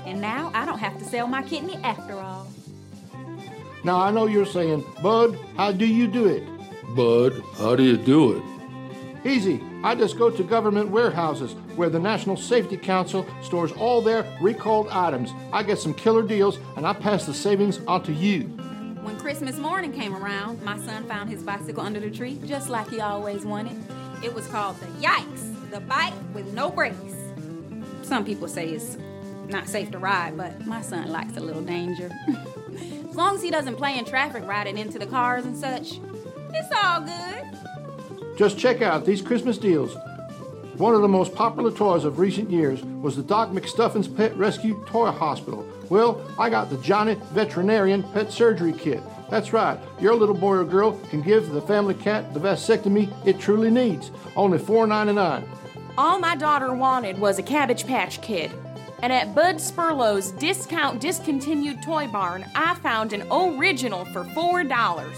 And 0.05 0.21
now 0.21 0.51
I 0.53 0.65
don't 0.65 0.79
have 0.79 0.97
to 0.99 1.03
sell 1.03 1.27
my 1.27 1.43
kidney 1.43 1.75
after 1.83 2.13
all. 2.13 2.47
Now 3.83 3.99
I 4.01 4.11
know 4.11 4.27
you're 4.27 4.45
saying, 4.45 4.85
Bud, 5.01 5.39
how 5.55 5.71
do 5.71 5.85
you 5.85 6.07
do 6.07 6.27
it? 6.27 6.43
Bud, 6.95 7.41
how 7.57 7.75
do 7.75 7.83
you 7.83 7.97
do 7.97 8.33
it? 8.33 8.43
Easy. 9.25 9.61
I 9.83 9.95
just 9.95 10.17
go 10.17 10.29
to 10.29 10.43
government 10.43 10.89
warehouses 10.89 11.53
where 11.75 11.89
the 11.89 11.99
National 11.99 12.35
Safety 12.35 12.75
Council 12.75 13.25
stores 13.41 13.71
all 13.73 14.01
their 14.01 14.25
recalled 14.41 14.89
items. 14.89 15.31
I 15.53 15.63
get 15.63 15.79
some 15.79 15.93
killer 15.93 16.23
deals 16.23 16.59
and 16.75 16.85
I 16.85 16.93
pass 16.93 17.25
the 17.25 17.33
savings 17.33 17.79
on 17.87 18.03
to 18.03 18.13
you. 18.13 18.43
When 19.01 19.17
Christmas 19.17 19.57
morning 19.57 19.93
came 19.93 20.13
around, 20.15 20.61
my 20.61 20.77
son 20.77 21.05
found 21.05 21.29
his 21.29 21.41
bicycle 21.41 21.81
under 21.81 22.01
the 22.01 22.11
tree 22.11 22.39
just 22.45 22.69
like 22.69 22.89
he 22.89 22.99
always 22.99 23.45
wanted. 23.45 23.81
It 24.21 24.33
was 24.33 24.47
called 24.47 24.77
the 24.81 24.87
Yikes, 25.05 25.71
the 25.71 25.79
bike 25.79 26.13
with 26.33 26.53
no 26.53 26.69
brakes. 26.69 27.15
Some 28.01 28.25
people 28.25 28.49
say 28.49 28.69
it's 28.69 28.97
not 29.47 29.69
safe 29.69 29.91
to 29.91 29.99
ride, 29.99 30.35
but 30.35 30.65
my 30.65 30.81
son 30.81 31.09
likes 31.09 31.37
a 31.37 31.39
little 31.39 31.61
danger. 31.61 32.11
as 33.09 33.15
long 33.15 33.35
as 33.35 33.41
he 33.41 33.49
doesn't 33.49 33.75
play 33.75 33.97
in 33.97 34.05
traffic 34.05 34.45
riding 34.47 34.77
into 34.77 34.99
the 34.99 35.07
cars 35.07 35.45
and 35.45 35.57
such, 35.57 35.99
it's 36.53 36.69
all 36.83 37.01
good. 37.01 38.37
Just 38.37 38.57
check 38.57 38.81
out 38.81 39.05
these 39.05 39.21
Christmas 39.21 39.57
deals. 39.57 39.95
One 40.77 40.95
of 40.95 41.01
the 41.01 41.09
most 41.09 41.35
popular 41.35 41.71
toys 41.71 42.05
of 42.05 42.19
recent 42.19 42.49
years 42.49 42.81
was 42.83 43.17
the 43.17 43.23
Doc 43.23 43.49
McStuffins 43.49 44.15
Pet 44.15 44.33
Rescue 44.37 44.81
Toy 44.87 45.11
Hospital. 45.11 45.67
Well, 45.89 46.21
I 46.39 46.49
got 46.49 46.69
the 46.69 46.77
Johnny 46.77 47.17
Veterinarian 47.33 48.03
Pet 48.13 48.31
Surgery 48.31 48.71
Kit. 48.71 49.03
That's 49.29 49.51
right, 49.51 49.77
your 49.99 50.15
little 50.15 50.35
boy 50.35 50.55
or 50.55 50.63
girl 50.63 50.93
can 51.09 51.21
give 51.21 51.49
the 51.49 51.61
family 51.61 51.95
cat 51.95 52.33
the 52.33 52.39
vasectomy 52.39 53.11
it 53.27 53.39
truly 53.39 53.69
needs. 53.69 54.11
Only 54.35 54.57
$4.99. 54.57 55.43
All 55.97 56.17
my 56.17 56.35
daughter 56.35 56.73
wanted 56.73 57.19
was 57.19 57.39
a 57.39 57.43
Cabbage 57.43 57.85
Patch 57.85 58.21
Kid. 58.21 58.51
And 59.01 59.13
at 59.13 59.33
Bud 59.33 59.61
Spurlow's 59.61 60.31
discount 60.31 60.99
discontinued 60.99 61.81
toy 61.81 62.07
barn, 62.07 62.45
I 62.53 62.75
found 62.75 63.13
an 63.13 63.23
original 63.31 64.03
for 64.05 64.25
$4. 64.25 65.13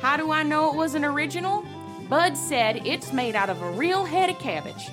How 0.00 0.16
do 0.16 0.30
I 0.30 0.42
know 0.42 0.70
it 0.70 0.76
was 0.76 0.94
an 0.94 1.04
original? 1.04 1.64
Bud 2.08 2.36
said 2.36 2.86
it's 2.86 3.12
made 3.12 3.34
out 3.34 3.50
of 3.50 3.60
a 3.62 3.70
real 3.72 4.04
head 4.04 4.30
of 4.30 4.38
cabbage. 4.38 4.88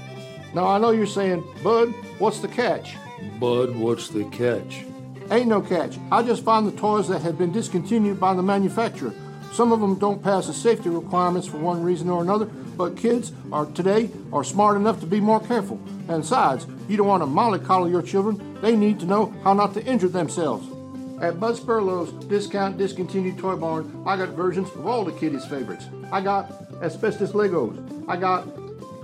Now 0.56 0.65
I 0.65 0.80
know 0.80 0.91
you're 0.91 1.06
saying, 1.06 1.43
Bud, 1.63 1.89
what's 2.17 2.39
the 2.39 2.47
catch? 2.47 2.95
Bud, 3.39 3.75
what's 3.75 4.10
the 4.10 4.25
catch? 4.25 4.86
Ain't 5.30 5.47
no 5.47 5.62
catch. 5.62 5.99
I 6.12 6.23
just 6.23 6.43
found 6.43 6.67
the 6.67 6.77
toys 6.77 7.08
that 7.10 7.21
had 7.21 7.38
been 7.38 7.51
discontinued 7.51 8.19
by 8.19 8.34
the 8.34 8.41
manufacturer. 8.41 9.13
Some 9.52 9.74
of 9.74 9.82
them 9.82 9.96
don't 9.96 10.24
pass 10.24 10.48
the 10.48 10.54
safety 10.54 10.90
requirements 10.90 11.48
for 11.48 11.58
one 11.58 11.84
reason 11.84 12.10
or 12.10 12.22
another, 12.22 12.46
but 12.46 12.96
kids 12.96 13.34
are 13.52 13.66
today 13.66 14.10
are 14.32 14.44
smart 14.44 14.78
enough 14.78 15.02
to 15.02 15.06
be 15.06 15.20
more 15.20 15.42
careful. 15.42 15.80
And 16.08 16.24
besides, 16.24 16.66
you 16.88 16.96
don't 16.96 17.08
want 17.08 17.22
to 17.22 17.28
mollycoddle 17.28 17.92
your 17.92 18.02
children. 18.02 18.60
They 18.62 18.76
need 18.76 19.00
to 19.02 19.06
know 19.06 19.34
how 19.44 19.54
not 19.54 19.74
to 19.74 19.86
injure 19.86 20.08
themselves. 20.08 20.68
At 21.22 21.40
Bud 21.40 21.58
Spurlow's 21.58 22.12
discount 22.26 22.78
discontinued 22.78 23.38
toy 23.38 23.56
barn, 23.56 24.04
I 24.08 24.16
got 24.18 24.30
versions 24.30 24.70
of 24.70 24.88
all 24.88 25.04
the 25.04 25.12
kiddies' 25.12 25.46
favorites. 25.46 25.86
I 26.12 26.22
got 26.22 26.52
asbestos 26.82 27.34
Legos. 27.34 27.78
I 28.08 28.16
got 28.18 28.46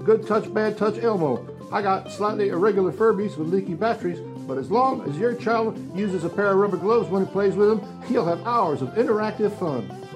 good 0.04 0.26
touch, 0.26 0.52
bad 0.54 0.78
touch 0.78 0.98
Elmo. 0.98 1.46
I 1.72 1.82
got 1.82 2.10
slightly 2.10 2.50
irregular 2.50 2.94
Furbies 2.94 3.38
with 3.38 3.50
leaky 3.50 3.74
batteries, 3.74 4.20
but 4.48 4.58
as 4.58 4.72
long 4.72 5.08
as 5.08 5.18
your 5.18 5.36
child 5.36 5.78
uses 5.96 6.24
a 6.24 6.30
pair 6.30 6.48
of 6.48 6.58
rubber 6.58 6.78
gloves 6.78 7.10
when 7.10 7.26
he 7.26 7.32
plays 7.32 7.56
with 7.56 7.68
them, 7.68 8.04
he'll 8.08 8.26
have 8.26 8.48
hours 8.48 8.82
of 8.82 8.88
interactive 8.96 9.52
fun. 9.60 10.07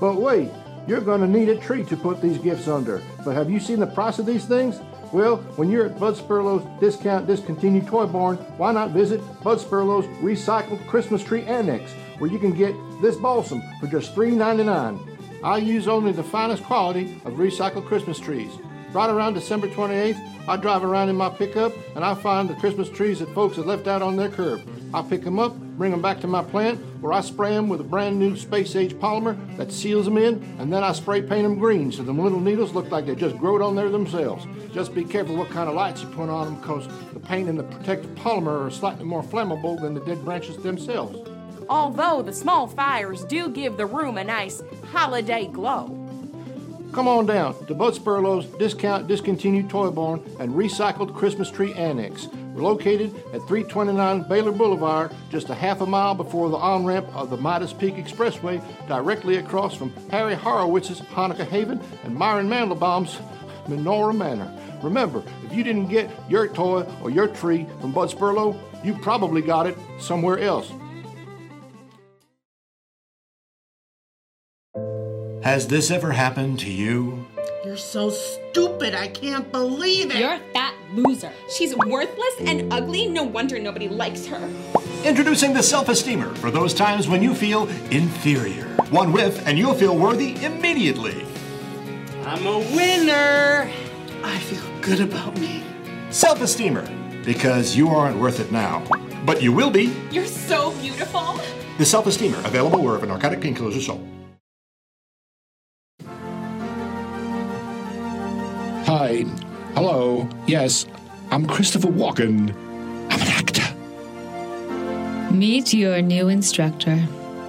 But 0.00 0.20
wait, 0.20 0.50
you're 0.86 1.02
going 1.02 1.20
to 1.20 1.28
need 1.28 1.50
a 1.50 1.56
tree 1.56 1.84
to 1.84 1.96
put 1.96 2.22
these 2.22 2.38
gifts 2.38 2.66
under. 2.66 3.02
But 3.24 3.34
have 3.34 3.50
you 3.50 3.60
seen 3.60 3.80
the 3.80 3.86
price 3.86 4.18
of 4.18 4.26
these 4.26 4.46
things? 4.46 4.80
Well, 5.12 5.36
when 5.56 5.70
you're 5.70 5.86
at 5.86 5.98
Bud 5.98 6.16
Spurlow's 6.16 6.64
Discount 6.80 7.26
Discontinued 7.26 7.86
Toy 7.86 8.06
Barn, 8.06 8.36
why 8.56 8.72
not 8.72 8.90
visit 8.90 9.20
Bud 9.42 9.60
Spurlow's 9.60 10.06
Recycled 10.22 10.86
Christmas 10.86 11.22
Tree 11.22 11.42
Annex, 11.42 11.92
where 12.18 12.30
you 12.30 12.38
can 12.38 12.52
get 12.52 12.74
this 13.02 13.16
balsam 13.16 13.62
for 13.80 13.88
just 13.88 14.14
$3.99. 14.14 15.18
I 15.42 15.56
use 15.58 15.88
only 15.88 16.12
the 16.12 16.22
finest 16.22 16.62
quality 16.64 17.20
of 17.24 17.34
recycled 17.34 17.86
Christmas 17.86 18.18
trees. 18.18 18.52
Right 18.92 19.08
around 19.08 19.34
December 19.34 19.68
28th, 19.68 20.48
I 20.48 20.56
drive 20.56 20.82
around 20.82 21.10
in 21.10 21.16
my 21.16 21.28
pickup 21.28 21.72
and 21.94 22.04
I 22.04 22.14
find 22.14 22.50
the 22.50 22.54
Christmas 22.54 22.88
trees 22.88 23.20
that 23.20 23.32
folks 23.34 23.56
have 23.56 23.66
left 23.66 23.86
out 23.86 24.02
on 24.02 24.16
their 24.16 24.28
curb. 24.28 24.62
I 24.92 25.02
pick 25.02 25.22
them 25.22 25.38
up, 25.38 25.56
bring 25.56 25.92
them 25.92 26.02
back 26.02 26.20
to 26.22 26.26
my 26.26 26.42
plant, 26.42 26.80
where 27.00 27.12
I 27.12 27.20
spray 27.20 27.50
them 27.50 27.68
with 27.68 27.80
a 27.80 27.84
brand 27.84 28.18
new 28.18 28.36
space 28.36 28.74
age 28.74 28.94
polymer 28.94 29.36
that 29.58 29.70
seals 29.70 30.06
them 30.06 30.18
in, 30.18 30.42
and 30.58 30.72
then 30.72 30.82
I 30.82 30.90
spray 30.90 31.22
paint 31.22 31.44
them 31.44 31.56
green 31.56 31.92
so 31.92 32.02
the 32.02 32.10
little 32.10 32.40
needles 32.40 32.72
look 32.72 32.90
like 32.90 33.06
they 33.06 33.14
just 33.14 33.38
growed 33.38 33.62
on 33.62 33.76
there 33.76 33.90
themselves. 33.90 34.44
Just 34.72 34.92
be 34.92 35.04
careful 35.04 35.36
what 35.36 35.50
kind 35.50 35.68
of 35.68 35.76
lights 35.76 36.02
you 36.02 36.08
put 36.08 36.28
on 36.28 36.46
them 36.46 36.60
because 36.60 36.88
the 37.12 37.20
paint 37.20 37.48
and 37.48 37.56
the 37.56 37.62
protective 37.62 38.10
polymer 38.16 38.66
are 38.66 38.70
slightly 38.72 39.04
more 39.04 39.22
flammable 39.22 39.80
than 39.80 39.94
the 39.94 40.04
dead 40.04 40.24
branches 40.24 40.56
themselves. 40.56 41.30
Although 41.68 42.22
the 42.22 42.32
small 42.32 42.66
fires 42.66 43.24
do 43.26 43.48
give 43.50 43.76
the 43.76 43.86
room 43.86 44.18
a 44.18 44.24
nice 44.24 44.60
holiday 44.90 45.46
glow. 45.46 45.99
Come 46.92 47.06
on 47.06 47.24
down 47.24 47.54
to 47.66 47.74
Bud 47.74 47.94
Spurlow's 47.94 48.46
Discount 48.58 49.06
Discontinued 49.06 49.70
Toy 49.70 49.90
Barn 49.90 50.20
and 50.40 50.52
Recycled 50.52 51.14
Christmas 51.14 51.48
Tree 51.48 51.72
Annex. 51.74 52.26
We're 52.52 52.62
located 52.62 53.14
at 53.32 53.46
329 53.46 54.24
Baylor 54.24 54.50
Boulevard, 54.50 55.14
just 55.30 55.50
a 55.50 55.54
half 55.54 55.82
a 55.82 55.86
mile 55.86 56.16
before 56.16 56.48
the 56.48 56.56
on 56.56 56.84
ramp 56.84 57.06
of 57.14 57.30
the 57.30 57.36
Midas 57.36 57.72
Peak 57.72 57.94
Expressway, 57.94 58.60
directly 58.88 59.36
across 59.36 59.76
from 59.76 59.92
Harry 60.10 60.34
Horowitz's 60.34 61.00
Hanukkah 61.00 61.46
Haven 61.46 61.80
and 62.02 62.12
Myron 62.12 62.48
Mandelbaum's 62.48 63.18
Menorah 63.68 64.16
Manor. 64.16 64.52
Remember, 64.82 65.22
if 65.44 65.54
you 65.54 65.62
didn't 65.62 65.86
get 65.86 66.10
your 66.28 66.48
toy 66.48 66.84
or 67.04 67.10
your 67.10 67.28
tree 67.28 67.68
from 67.80 67.92
Bud 67.92 68.10
Spurlow, 68.10 68.58
you 68.82 68.94
probably 68.94 69.42
got 69.42 69.68
it 69.68 69.78
somewhere 70.00 70.40
else. 70.40 70.72
Has 75.42 75.66
this 75.66 75.90
ever 75.90 76.12
happened 76.12 76.58
to 76.60 76.70
you? 76.70 77.26
You're 77.64 77.78
so 77.78 78.10
stupid. 78.10 78.94
I 78.94 79.08
can't 79.08 79.50
believe 79.50 80.10
it. 80.10 80.18
You're 80.18 80.34
a 80.34 80.52
fat 80.52 80.74
loser. 80.92 81.32
She's 81.56 81.74
worthless 81.74 82.34
and 82.40 82.70
ugly. 82.70 83.08
No 83.08 83.22
wonder 83.22 83.58
nobody 83.58 83.88
likes 83.88 84.26
her. 84.26 84.50
Introducing 85.02 85.54
the 85.54 85.62
Self 85.62 85.88
Esteemer 85.88 86.34
for 86.36 86.50
those 86.50 86.74
times 86.74 87.08
when 87.08 87.22
you 87.22 87.34
feel 87.34 87.68
inferior. 87.90 88.64
One 88.90 89.12
whiff, 89.12 89.46
and 89.46 89.58
you'll 89.58 89.74
feel 89.74 89.96
worthy 89.96 90.36
immediately. 90.44 91.24
I'm 92.26 92.46
a 92.46 92.58
winner. 92.58 93.70
I 94.22 94.38
feel 94.40 94.80
good 94.82 95.00
about 95.00 95.40
me. 95.40 95.62
Self 96.10 96.42
Esteemer, 96.42 96.86
because 97.24 97.74
you 97.74 97.88
aren't 97.88 98.18
worth 98.18 98.40
it 98.40 98.52
now. 98.52 98.84
But 99.24 99.42
you 99.42 99.54
will 99.54 99.70
be. 99.70 99.96
You're 100.10 100.26
so 100.26 100.72
beautiful. 100.82 101.40
The 101.78 101.86
Self 101.86 102.06
Esteemer, 102.06 102.38
available 102.44 102.82
wherever 102.82 103.06
narcotic 103.06 103.40
painkillers 103.40 103.78
are 103.78 103.80
sold. 103.80 104.19
Hi. 108.90 109.22
Hello. 109.76 110.26
Yes, 110.48 110.84
I'm 111.30 111.46
Christopher 111.46 111.86
Walken. 111.86 112.52
I'm 113.08 113.20
an 113.20 113.28
actor. 113.28 113.72
Meet 115.32 115.72
your 115.72 116.02
new 116.02 116.28
instructor. 116.28 117.00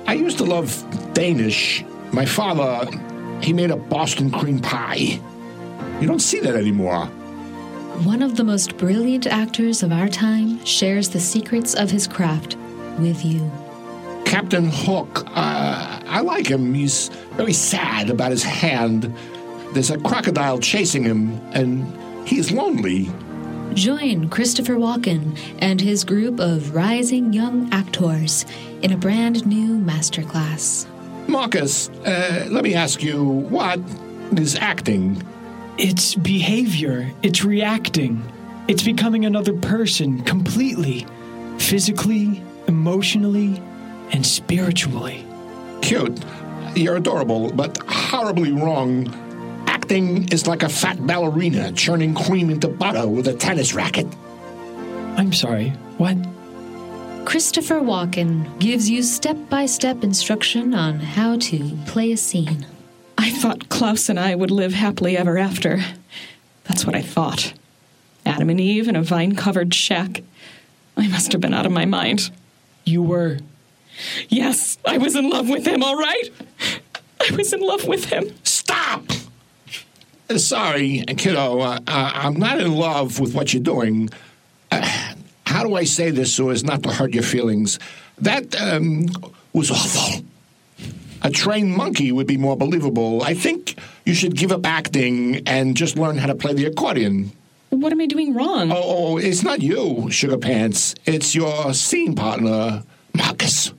I 0.06 0.14
used 0.14 0.38
to 0.38 0.44
love 0.44 0.70
Danish. 1.16 1.84
My 2.14 2.28
father, 2.28 2.86
he 3.42 3.54
made 3.54 3.72
a 3.72 3.76
Boston 3.76 4.30
cream 4.30 4.60
pie. 4.60 5.20
You 6.00 6.06
don't 6.06 6.20
see 6.20 6.40
that 6.42 6.56
anymore. 6.56 7.08
One 8.06 8.22
of 8.22 8.36
the 8.36 8.44
most 8.44 8.78
brilliant 8.78 9.26
actors 9.26 9.82
of 9.82 9.92
our 9.92 10.10
time 10.10 10.64
shares 10.64 11.10
the 11.10 11.20
secrets 11.20 11.74
of 11.74 11.90
his 11.90 12.08
craft 12.08 12.56
with 13.00 13.26
you. 13.26 13.52
Captain 14.26 14.70
Hook, 14.72 15.26
uh, 15.36 16.02
I 16.06 16.22
like 16.22 16.46
him. 16.46 16.76
He's 16.76 17.08
very 17.32 17.54
sad 17.54 18.12
about 18.12 18.30
his 18.30 18.44
hand. 18.44 19.12
There's 19.74 19.90
a 19.90 19.98
crocodile 20.00 20.60
chasing 20.60 21.04
him, 21.04 21.40
and 21.54 22.28
he's 22.28 22.52
lonely. 22.52 23.10
Join 23.74 24.30
Christopher 24.30 24.76
Walken 24.76 25.38
and 25.60 25.80
his 25.80 26.04
group 26.04 26.42
of 26.42 26.76
rising 26.76 27.32
young 27.32 27.72
actors 27.72 28.46
in 28.82 28.92
a 28.92 28.98
brand 28.98 29.48
new 29.48 29.78
masterclass. 29.78 30.88
Marcus, 31.30 31.90
uh, 32.06 32.48
let 32.50 32.64
me 32.66 32.74
ask 32.74 33.02
you, 33.02 33.24
what 33.24 33.80
is 34.36 34.56
acting? 34.56 35.24
It's 35.78 36.16
behavior, 36.16 37.10
it's 37.24 37.46
reacting, 37.46 38.30
it's 38.68 38.84
becoming 38.84 39.24
another 39.24 39.54
person 39.54 40.22
completely, 40.24 41.08
physically, 41.58 42.44
emotionally, 42.68 43.62
and 44.12 44.26
spiritually. 44.26 45.26
Cute. 45.82 46.20
You're 46.76 46.98
adorable, 46.98 47.52
but 47.52 47.78
horribly 47.88 48.52
wrong. 48.52 49.08
Acting 49.92 50.32
is 50.32 50.48
like 50.48 50.64
a 50.64 50.70
fat 50.70 51.06
ballerina 51.06 51.70
churning 51.74 52.16
cream 52.16 52.50
into 52.50 52.70
butter 52.70 53.06
with 53.06 53.28
a 53.28 53.34
tennis 53.34 53.74
racket. 53.74 54.08
I'm 55.18 55.34
sorry, 55.34 55.72
what? 55.98 56.16
Christopher 57.26 57.82
Walken 57.82 58.58
gives 58.58 58.90
you 58.90 59.04
step 59.04 59.36
by 59.50 59.66
step 59.66 60.02
instruction 60.02 60.74
on 60.74 61.02
how 61.02 61.38
to 61.40 61.78
play 61.88 62.14
a 62.14 62.16
scene. 62.16 62.66
I 63.18 63.32
thought 63.32 63.68
Klaus 63.68 64.08
and 64.08 64.18
I 64.18 64.34
would 64.34 64.50
live 64.50 64.72
happily 64.72 65.18
ever 65.18 65.38
after. 65.38 65.84
That's 66.64 66.86
what 66.86 66.96
I 66.96 67.02
thought. 67.02 67.52
Adam 68.26 68.50
and 68.50 68.62
Eve 68.62 68.88
in 68.88 68.96
a 68.96 69.04
vine 69.04 69.36
covered 69.36 69.74
shack. 69.74 70.24
I 70.96 71.10
must 71.10 71.34
have 71.34 71.42
been 71.42 71.54
out 71.54 71.66
of 71.66 71.74
my 71.74 71.84
mind. 71.84 72.32
You 72.86 73.04
were? 73.04 73.40
Yes, 74.30 74.78
I 74.88 75.00
was 75.00 75.18
in 75.18 75.30
love 75.30 75.50
with 75.50 75.68
him, 75.68 75.84
all 75.84 75.98
right? 75.98 76.30
I 77.30 77.36
was 77.36 77.52
in 77.52 77.60
love 77.60 77.86
with 77.90 78.06
him. 78.06 78.34
Stop! 80.40 80.62
Sorry, 80.62 81.04
kiddo. 81.18 81.60
Uh, 81.60 81.80
uh, 81.88 82.12
I'm 82.14 82.36
not 82.36 82.60
in 82.60 82.74
love 82.74 83.20
with 83.20 83.34
what 83.34 83.54
you're 83.54 83.64
doing. 83.64 84.10
Uh, 84.72 85.14
how 85.46 85.64
do 85.64 85.76
I 85.76 85.84
say 85.84 86.12
this 86.12 86.34
so 86.34 86.50
as 86.50 86.64
not 86.64 86.84
to 86.84 86.90
hurt 86.90 87.14
your 87.14 87.24
feelings? 87.24 87.80
That 88.20 88.60
um, 88.62 89.08
was 89.54 89.72
awful. 89.72 90.24
A 91.24 91.30
trained 91.30 91.76
monkey 91.76 92.12
would 92.12 92.28
be 92.28 92.38
more 92.38 92.56
believable. 92.56 93.22
I 93.24 93.34
think 93.34 93.78
you 94.06 94.14
should 94.14 94.36
give 94.36 94.52
up 94.52 94.66
acting 94.66 95.48
and 95.48 95.76
just 95.76 95.98
learn 95.98 96.18
how 96.18 96.28
to 96.28 96.36
play 96.36 96.54
the 96.54 96.66
accordion. 96.66 97.32
What 97.70 97.92
am 97.92 98.02
I 98.02 98.06
doing 98.06 98.34
wrong? 98.34 98.72
Oh, 98.72 98.82
oh, 98.84 99.18
it's 99.18 99.44
not 99.44 99.62
you, 99.62 100.10
Sugar 100.12 100.38
Pants. 100.38 100.96
It's 101.06 101.36
your 101.36 101.74
scene 101.74 102.16
partner, 102.16 102.84
Marcus. 103.14 103.72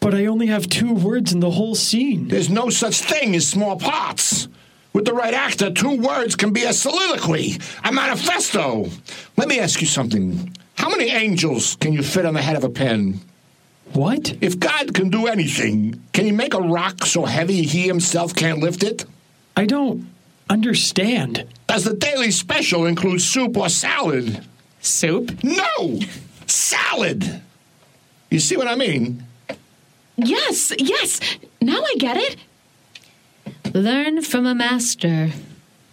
But 0.00 0.14
I 0.14 0.26
only 0.26 0.46
have 0.46 0.68
two 0.68 0.94
words 0.94 1.32
in 1.32 1.40
the 1.40 1.50
whole 1.50 1.74
scene. 1.74 2.28
There's 2.28 2.48
no 2.48 2.70
such 2.70 3.00
thing 3.00 3.34
as 3.34 3.46
small 3.46 3.76
parts. 3.76 4.48
With 4.92 5.04
the 5.04 5.14
right 5.14 5.34
actor, 5.34 5.70
two 5.70 6.00
words 6.00 6.34
can 6.34 6.52
be 6.52 6.64
a 6.64 6.72
soliloquy, 6.72 7.58
a 7.84 7.92
manifesto. 7.92 8.88
Let 9.36 9.48
me 9.48 9.60
ask 9.60 9.80
you 9.80 9.86
something. 9.86 10.56
How 10.74 10.88
many 10.88 11.10
angels 11.10 11.76
can 11.76 11.92
you 11.92 12.02
fit 12.02 12.26
on 12.26 12.34
the 12.34 12.42
head 12.42 12.56
of 12.56 12.64
a 12.64 12.70
pen? 12.70 13.20
What? 13.92 14.36
If 14.40 14.58
God 14.58 14.94
can 14.94 15.10
do 15.10 15.26
anything, 15.26 16.02
can 16.12 16.24
he 16.24 16.32
make 16.32 16.54
a 16.54 16.60
rock 16.60 17.04
so 17.04 17.24
heavy 17.24 17.62
he 17.62 17.86
himself 17.86 18.34
can't 18.34 18.58
lift 18.58 18.82
it? 18.82 19.04
I 19.56 19.66
don't 19.66 20.08
understand. 20.48 21.46
Does 21.66 21.84
the 21.84 21.94
daily 21.94 22.30
special 22.30 22.86
include 22.86 23.20
soup 23.20 23.56
or 23.56 23.68
salad? 23.68 24.44
Soup? 24.80 25.38
No! 25.44 26.00
Salad! 26.46 27.42
You 28.30 28.40
see 28.40 28.56
what 28.56 28.68
I 28.68 28.74
mean? 28.74 29.24
Yes, 30.16 30.72
yes. 30.78 31.20
Now 31.60 31.82
I 31.82 31.94
get 31.98 32.16
it. 32.16 32.36
Learn 33.74 34.22
from 34.22 34.46
a 34.46 34.54
master. 34.54 35.30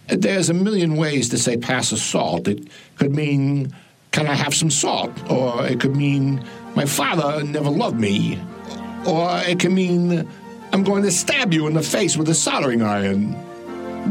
There's 0.08 0.50
a 0.50 0.54
million 0.54 0.96
ways 0.96 1.30
to 1.30 1.38
say 1.38 1.58
pass 1.58 1.92
a 1.92 1.98
salt. 1.98 2.48
It 2.48 2.68
could 2.96 3.13
mean, 3.13 3.74
can 4.12 4.26
I 4.26 4.34
have 4.34 4.56
some 4.56 4.72
salt? 4.72 5.12
Or 5.30 5.66
it 5.66 5.80
could 5.80 5.96
mean, 5.96 6.44
my 6.76 6.86
father 6.86 7.44
never 7.44 7.70
loved 7.70 8.00
me. 8.00 8.40
Or 9.06 9.30
it 9.46 9.60
can 9.60 9.76
mean, 9.76 10.28
I'm 10.74 10.84
going 10.84 11.04
to 11.04 11.12
stab 11.12 11.54
you 11.54 11.68
in 11.68 11.74
the 11.74 11.84
face 11.84 12.18
with 12.18 12.30
a 12.30 12.34
soldering 12.34 12.82
iron. 12.82 13.36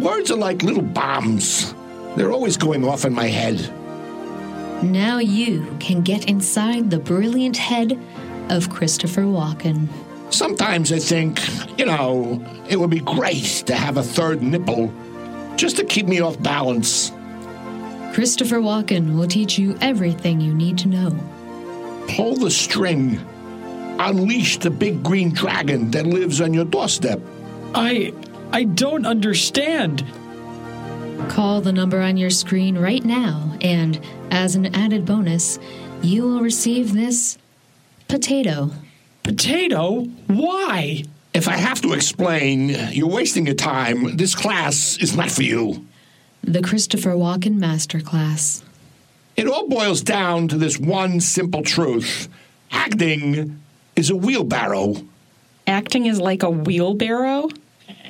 Words 0.01 0.31
are 0.31 0.37
like 0.37 0.63
little 0.63 0.83
bombs. 0.83 1.75
They're 2.17 2.33
always 2.33 2.57
going 2.57 2.85
off 2.85 3.05
in 3.05 3.13
my 3.13 3.27
head. 3.27 3.59
Now 4.85 5.19
you 5.19 5.77
can 5.81 6.03
get 6.03 6.29
inside 6.29 6.91
the 6.91 6.99
brilliant 6.99 7.57
head 7.57 7.99
of 8.49 8.71
Christopher 8.71 9.23
Walken. 9.23 9.89
Sometimes 10.31 10.93
I 10.93 10.99
think, 10.99 11.41
you 11.79 11.87
know, 11.87 12.45
it 12.69 12.77
would 12.77 12.91
be 12.91 13.01
great 13.01 13.65
to 13.67 13.75
have 13.75 13.97
a 13.97 14.03
third 14.03 14.43
nipple 14.43 14.93
just 15.57 15.77
to 15.77 15.85
keep 15.85 16.07
me 16.07 16.21
off 16.21 16.41
balance. 16.43 17.11
Christopher 18.13 18.59
Walken 18.59 19.17
will 19.17 19.27
teach 19.27 19.59
you 19.59 19.77
everything 19.81 20.41
you 20.41 20.55
need 20.55 20.79
to 20.79 20.89
know. 20.89 21.19
Pull 22.09 22.37
the 22.37 22.51
string. 22.51 23.21
Unleash 23.99 24.59
the 24.59 24.71
big 24.71 25.03
green 25.03 25.33
dragon 25.33 25.91
that 25.91 26.07
lives 26.07 26.41
on 26.41 26.53
your 26.53 26.65
doorstep. 26.65 27.21
I. 27.75 28.13
I 28.53 28.65
don't 28.65 29.07
understand. 29.07 30.05
Call 31.29 31.61
the 31.61 31.73
number 31.73 32.01
on 32.01 32.17
your 32.17 32.31
screen 32.31 32.79
right 32.79 33.05
now, 33.05 33.57
and 33.61 34.01
as 34.31 34.55
an 34.55 34.75
added 34.75 35.05
bonus, 35.05 35.59
you 36.01 36.23
will 36.23 36.41
receive 36.41 36.93
this 36.93 37.39
potato. 38.07 38.71
Potato? 39.27 40.05
Why? 40.29 41.03
If 41.35 41.49
I 41.49 41.57
have 41.57 41.81
to 41.83 41.95
explain, 41.95 42.69
you're 42.93 43.09
wasting 43.09 43.45
your 43.45 43.57
time. 43.57 44.17
This 44.17 44.37
class 44.37 44.97
is 44.99 45.17
not 45.17 45.33
for 45.33 45.43
you. 45.43 45.85
The 46.45 46.63
Christopher 46.63 47.11
Walken 47.11 47.59
Masterclass. 47.59 48.63
It 49.35 49.49
all 49.49 49.69
boils 49.69 50.01
down 50.03 50.47
to 50.49 50.57
this 50.57 50.79
one 50.79 51.21
simple 51.21 51.63
truth 51.63 52.29
acting 52.71 53.61
is 53.97 54.11
a 54.11 54.17
wheelbarrow. 54.17 54.95
Acting 55.67 56.07
is 56.07 56.21
like 56.21 56.45
a 56.45 56.51
wheelbarrow? 56.51 57.49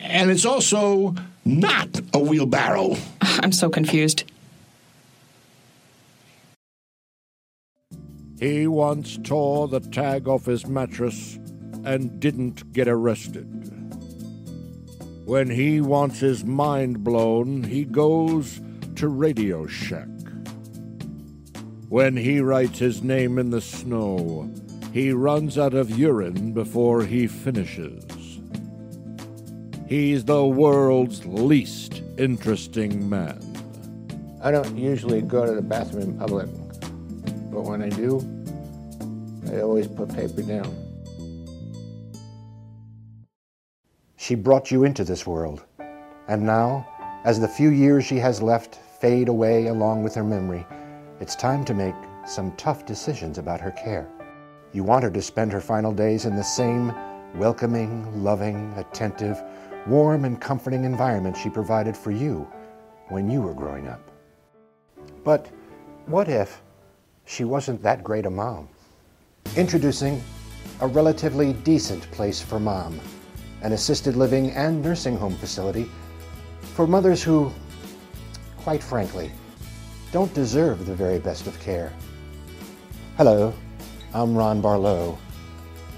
And 0.02 0.30
it's 0.30 0.44
also 0.44 1.14
not 1.46 1.98
a 2.12 2.18
wheelbarrow. 2.18 2.96
I'm 3.22 3.52
so 3.52 3.70
confused. 3.70 4.24
He 8.46 8.68
once 8.68 9.18
tore 9.24 9.66
the 9.66 9.80
tag 9.80 10.28
off 10.28 10.44
his 10.44 10.68
mattress 10.68 11.36
and 11.84 12.20
didn't 12.20 12.72
get 12.72 12.86
arrested. 12.86 13.48
When 15.24 15.50
he 15.50 15.80
wants 15.80 16.20
his 16.20 16.44
mind 16.44 17.02
blown, 17.02 17.64
he 17.64 17.84
goes 17.84 18.60
to 18.94 19.08
Radio 19.08 19.66
Shack. 19.66 20.06
When 21.88 22.16
he 22.16 22.38
writes 22.38 22.78
his 22.78 23.02
name 23.02 23.40
in 23.40 23.50
the 23.50 23.60
snow, 23.60 24.48
he 24.92 25.10
runs 25.10 25.58
out 25.58 25.74
of 25.74 25.98
urine 25.98 26.52
before 26.52 27.02
he 27.02 27.26
finishes. 27.26 28.04
He's 29.88 30.24
the 30.24 30.46
world's 30.46 31.26
least 31.26 32.00
interesting 32.16 33.10
man. 33.10 33.40
I 34.40 34.52
don't 34.52 34.78
usually 34.78 35.20
go 35.20 35.44
to 35.44 35.52
the 35.52 35.62
bathroom 35.62 36.10
in 36.10 36.16
public, 36.16 36.48
but 37.50 37.64
when 37.64 37.82
I 37.82 37.88
do, 37.88 38.20
I 39.52 39.60
always 39.60 39.86
put 39.86 40.14
paper 40.14 40.42
down. 40.42 40.74
She 44.16 44.34
brought 44.34 44.70
you 44.70 44.84
into 44.84 45.04
this 45.04 45.26
world, 45.26 45.64
and 46.26 46.44
now, 46.44 46.86
as 47.24 47.38
the 47.38 47.46
few 47.46 47.70
years 47.70 48.04
she 48.04 48.16
has 48.16 48.42
left 48.42 48.74
fade 49.00 49.28
away 49.28 49.66
along 49.66 50.02
with 50.02 50.14
her 50.14 50.24
memory, 50.24 50.66
it's 51.20 51.36
time 51.36 51.64
to 51.66 51.74
make 51.74 51.94
some 52.26 52.50
tough 52.56 52.84
decisions 52.86 53.38
about 53.38 53.60
her 53.60 53.70
care. 53.70 54.08
You 54.72 54.82
want 54.82 55.04
her 55.04 55.10
to 55.10 55.22
spend 55.22 55.52
her 55.52 55.60
final 55.60 55.92
days 55.92 56.24
in 56.24 56.34
the 56.34 56.42
same 56.42 56.92
welcoming, 57.36 58.24
loving, 58.24 58.72
attentive, 58.76 59.42
warm, 59.86 60.24
and 60.24 60.40
comforting 60.40 60.84
environment 60.84 61.36
she 61.36 61.48
provided 61.48 61.96
for 61.96 62.10
you 62.10 62.48
when 63.08 63.30
you 63.30 63.40
were 63.40 63.54
growing 63.54 63.86
up. 63.86 64.10
But 65.22 65.48
what 66.06 66.28
if 66.28 66.62
she 67.26 67.44
wasn't 67.44 67.82
that 67.82 68.02
great 68.02 68.26
a 68.26 68.30
mom? 68.30 68.68
Introducing 69.54 70.22
a 70.80 70.86
relatively 70.86 71.52
decent 71.52 72.10
place 72.10 72.42
for 72.42 72.58
mom, 72.58 73.00
an 73.62 73.72
assisted 73.72 74.16
living 74.16 74.50
and 74.50 74.82
nursing 74.82 75.16
home 75.16 75.34
facility 75.36 75.90
for 76.74 76.86
mothers 76.86 77.22
who, 77.22 77.50
quite 78.58 78.82
frankly, 78.82 79.30
don't 80.12 80.32
deserve 80.34 80.84
the 80.86 80.94
very 80.94 81.18
best 81.18 81.46
of 81.46 81.58
care. 81.60 81.92
Hello, 83.16 83.54
I'm 84.12 84.36
Ron 84.36 84.60
Barlow. 84.60 85.18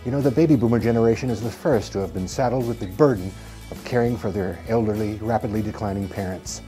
You 0.05 0.13
know, 0.13 0.21
the 0.21 0.31
baby 0.31 0.55
boomer 0.55 0.79
generation 0.79 1.31
is 1.31 1.41
the 1.41 1.51
first 1.51 1.93
to 1.93 1.99
have 1.99 2.15
been 2.15 2.29
saddled 2.29 2.69
with 2.69 2.79
the 2.79 2.87
burden 2.87 3.33
of 3.71 3.85
caring 3.85 4.17
for 4.17 4.31
their 4.31 4.59
elderly, 4.69 5.15
rapidly 5.17 5.63
declining 5.63 6.09
parents. 6.09 6.63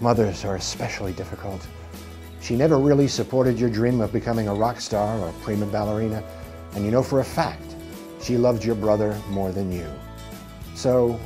Mothers 0.00 0.44
are 0.44 0.56
especially 0.56 1.12
difficult. 1.12 1.66
She 2.40 2.56
never 2.56 2.78
really 2.78 3.08
supported 3.08 3.58
your 3.58 3.70
dream 3.70 4.00
of 4.00 4.12
becoming 4.12 4.48
a 4.48 4.54
rock 4.54 4.80
star 4.80 5.18
or 5.18 5.32
prima 5.42 5.66
ballerina, 5.66 6.22
and 6.74 6.84
you 6.84 6.90
know 6.90 7.02
for 7.02 7.20
a 7.20 7.24
fact 7.24 7.62
She 8.20 8.36
loved 8.36 8.64
your 8.64 8.74
brother 8.74 9.16
more 9.30 9.52
than 9.52 9.70
you. 9.70 9.86
So, 10.74 11.18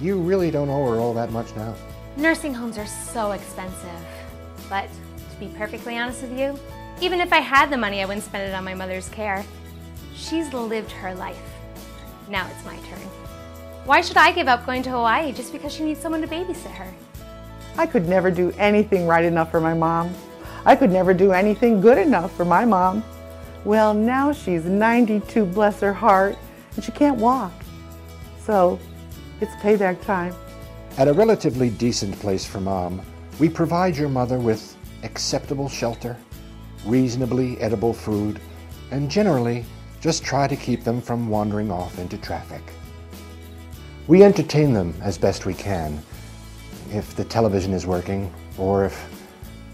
you 0.00 0.18
really 0.18 0.50
don't 0.50 0.68
owe 0.68 0.90
her 0.90 0.96
all 0.98 1.12
that 1.14 1.32
much 1.32 1.54
now. 1.56 1.74
Nursing 2.16 2.54
homes 2.54 2.78
are 2.78 2.86
so 2.86 3.32
expensive. 3.32 4.00
But 4.68 4.88
to 5.30 5.36
be 5.40 5.48
perfectly 5.56 5.98
honest 5.98 6.22
with 6.22 6.38
you, 6.38 6.58
even 7.00 7.20
if 7.20 7.32
I 7.32 7.40
had 7.40 7.70
the 7.70 7.76
money, 7.76 8.02
I 8.02 8.06
wouldn't 8.06 8.24
spend 8.24 8.48
it 8.48 8.54
on 8.54 8.64
my 8.64 8.74
mother's 8.74 9.08
care. 9.08 9.44
She's 10.14 10.52
lived 10.52 10.90
her 10.92 11.14
life. 11.14 11.42
Now 12.28 12.48
it's 12.48 12.64
my 12.64 12.76
turn. 12.88 13.06
Why 13.84 14.00
should 14.00 14.16
I 14.16 14.32
give 14.32 14.48
up 14.48 14.66
going 14.66 14.82
to 14.84 14.90
Hawaii 14.90 15.32
just 15.32 15.52
because 15.52 15.72
she 15.72 15.84
needs 15.84 16.00
someone 16.00 16.20
to 16.20 16.26
babysit 16.26 16.72
her? 16.72 16.92
I 17.76 17.86
could 17.86 18.08
never 18.08 18.30
do 18.30 18.50
anything 18.52 19.06
right 19.06 19.24
enough 19.24 19.50
for 19.50 19.60
my 19.60 19.74
mom. 19.74 20.12
I 20.66 20.74
could 20.74 20.90
never 20.90 21.14
do 21.14 21.30
anything 21.30 21.80
good 21.80 21.96
enough 21.96 22.36
for 22.36 22.44
my 22.44 22.64
mom. 22.64 23.04
Well, 23.64 23.94
now 23.94 24.32
she's 24.32 24.64
92, 24.64 25.46
bless 25.46 25.78
her 25.78 25.92
heart, 25.92 26.36
and 26.74 26.84
she 26.84 26.90
can't 26.90 27.18
walk. 27.18 27.52
So, 28.44 28.80
it's 29.40 29.54
payback 29.56 30.04
time. 30.04 30.34
At 30.98 31.06
a 31.06 31.12
relatively 31.12 31.70
decent 31.70 32.18
place 32.18 32.44
for 32.44 32.60
mom, 32.60 33.00
we 33.38 33.48
provide 33.48 33.96
your 33.96 34.08
mother 34.08 34.40
with 34.40 34.76
acceptable 35.04 35.68
shelter, 35.68 36.16
reasonably 36.84 37.56
edible 37.60 37.92
food, 37.92 38.40
and 38.90 39.08
generally 39.08 39.64
just 40.00 40.24
try 40.24 40.48
to 40.48 40.56
keep 40.56 40.82
them 40.82 41.00
from 41.00 41.28
wandering 41.28 41.70
off 41.70 41.96
into 42.00 42.18
traffic. 42.18 42.62
We 44.08 44.24
entertain 44.24 44.72
them 44.72 44.94
as 45.00 45.16
best 45.16 45.46
we 45.46 45.54
can, 45.54 46.02
if 46.90 47.14
the 47.14 47.24
television 47.24 47.72
is 47.72 47.86
working, 47.86 48.34
or 48.58 48.84
if 48.86 49.25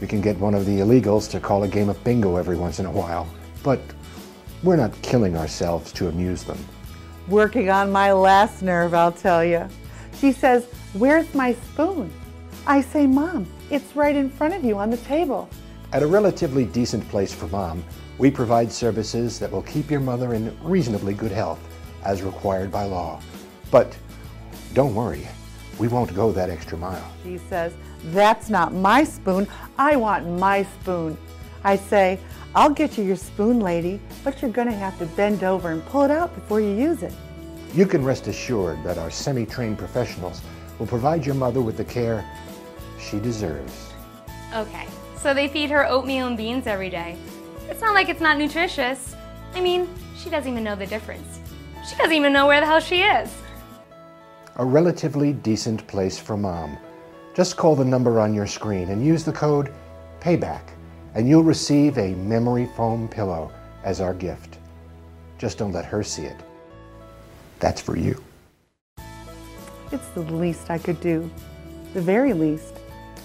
we 0.03 0.09
can 0.09 0.21
get 0.21 0.37
one 0.39 0.53
of 0.53 0.67
the 0.67 0.81
illegals 0.81 1.31
to 1.31 1.39
call 1.39 1.63
a 1.63 1.69
game 1.69 1.89
of 1.89 2.03
bingo 2.03 2.35
every 2.35 2.57
once 2.57 2.81
in 2.81 2.87
a 2.87 2.91
while. 2.91 3.25
But 3.63 3.81
we're 4.65 4.75
not 4.75 5.01
killing 5.01 5.37
ourselves 5.37 5.93
to 5.93 6.09
amuse 6.09 6.43
them. 6.43 6.59
Working 7.29 7.71
on 7.71 7.93
my 7.93 8.11
last 8.11 8.63
nerve, 8.63 8.95
I'll 8.95 9.13
tell 9.13 9.45
you. 9.45 9.69
She 10.19 10.33
says, 10.33 10.65
Where's 10.95 11.33
my 11.35 11.55
spoon? 11.55 12.13
I 12.67 12.81
say, 12.81 13.07
Mom, 13.07 13.47
it's 13.71 13.95
right 13.95 14.17
in 14.17 14.29
front 14.29 14.55
of 14.55 14.65
you 14.65 14.77
on 14.77 14.91
the 14.91 14.97
table. 14.97 15.49
At 15.93 16.03
a 16.03 16.07
relatively 16.07 16.65
decent 16.65 17.09
place 17.09 17.33
for 17.33 17.47
mom, 17.47 17.85
we 18.19 18.29
provide 18.29 18.73
services 18.73 19.39
that 19.39 19.53
will 19.53 19.63
keep 19.63 19.89
your 19.89 20.01
mother 20.01 20.35
in 20.35 20.57
reasonably 20.65 21.15
good 21.15 21.31
health, 21.31 21.61
as 22.05 22.23
required 22.23 22.73
by 22.73 22.87
law. 22.87 23.21
But 23.71 23.97
don't 24.75 24.97
worry, 24.97 25.29
we 25.79 25.87
won't 25.87 26.13
go 26.13 26.33
that 26.33 26.51
extra 26.51 26.77
mile. 26.77 27.09
She 27.23 27.39
says, 27.39 27.73
That's 28.07 28.51
not 28.51 28.75
my 28.75 29.05
spoon. 29.05 29.47
I 29.79 29.97
want 29.97 30.29
my 30.39 30.65
spoon. 30.65 31.17
I 31.65 31.77
say, 31.77 32.19
I'll 32.55 32.71
get 32.71 32.99
you 32.99 33.05
your 33.05 33.17
spoon, 33.17 33.61
lady, 33.61 34.01
but 34.25 34.43
you're 34.43 34.51
going 34.51 34.69
to 34.69 34.75
have 34.75 34.99
to 34.99 35.07
bend 35.07 35.45
over 35.45 35.71
and 35.71 35.85
pull 35.87 36.03
it 36.03 36.11
out 36.11 36.35
before 36.35 36.61
you 36.61 36.71
use 36.71 37.03
it. 37.03 37.15
You 37.75 37.87
can 37.87 38.05
rest 38.05 38.27
assured 38.27 38.83
that 38.85 38.99
our 38.99 39.11
semi 39.11 39.47
trained 39.47 39.79
professionals 39.79 40.43
will 40.79 40.87
provide 40.87 41.25
your 41.25 41.35
mother 41.35 41.63
with 41.63 41.77
the 41.77 41.85
care 41.85 42.29
she 43.01 43.19
deserves. 43.21 43.93
Okay, 44.55 44.87
so 45.17 45.33
they 45.33 45.49
feed 45.49 45.71
her 45.71 45.89
oatmeal 45.89 46.27
and 46.27 46.37
beans 46.37 46.67
every 46.67 46.91
day. 46.91 47.17
It's 47.71 47.81
not 47.81 47.95
like 47.95 48.09
it's 48.11 48.21
not 48.21 48.37
nutritious. 48.37 49.17
I 49.55 49.61
mean, 49.61 49.89
she 50.17 50.29
doesn't 50.29 50.51
even 50.51 50.65
know 50.65 50.77
the 50.77 50.87
difference. 50.87 51.41
She 51.89 51.97
doesn't 51.97 52.13
even 52.13 52.33
know 52.33 52.47
where 52.47 52.61
the 52.61 52.67
hell 52.67 52.81
she 52.81 53.03
is. 53.03 53.35
A 54.57 54.65
relatively 54.65 55.33
decent 55.33 55.87
place 55.87 56.19
for 56.19 56.37
mom. 56.37 56.77
Just 57.35 57.57
call 57.57 57.75
the 57.75 57.85
number 57.85 58.21
on 58.21 58.35
your 58.35 58.47
screen 58.47 58.91
and 58.91 59.05
use 59.05 59.25
the 59.25 59.33
code 59.33 59.73
PAYBACK, 60.21 60.69
and 61.15 61.27
you'll 61.27 61.43
receive 61.43 61.97
a 61.97 62.15
memory 62.15 62.69
foam 62.77 63.09
pillow 63.09 63.51
as 63.85 64.03
our 64.03 64.13
gift. 64.13 64.59
Just 65.39 65.57
don't 65.57 65.73
let 65.73 65.87
her 65.87 66.03
see 66.03 66.25
it. 66.25 66.37
That's 67.59 67.81
for 67.81 67.97
you. 67.97 68.23
It's 69.91 70.09
the 70.09 70.21
least 70.21 70.71
I 70.71 70.77
could 70.77 71.01
do. 71.01 71.31
The 71.95 72.03
very 72.03 72.35
least. 72.35 72.75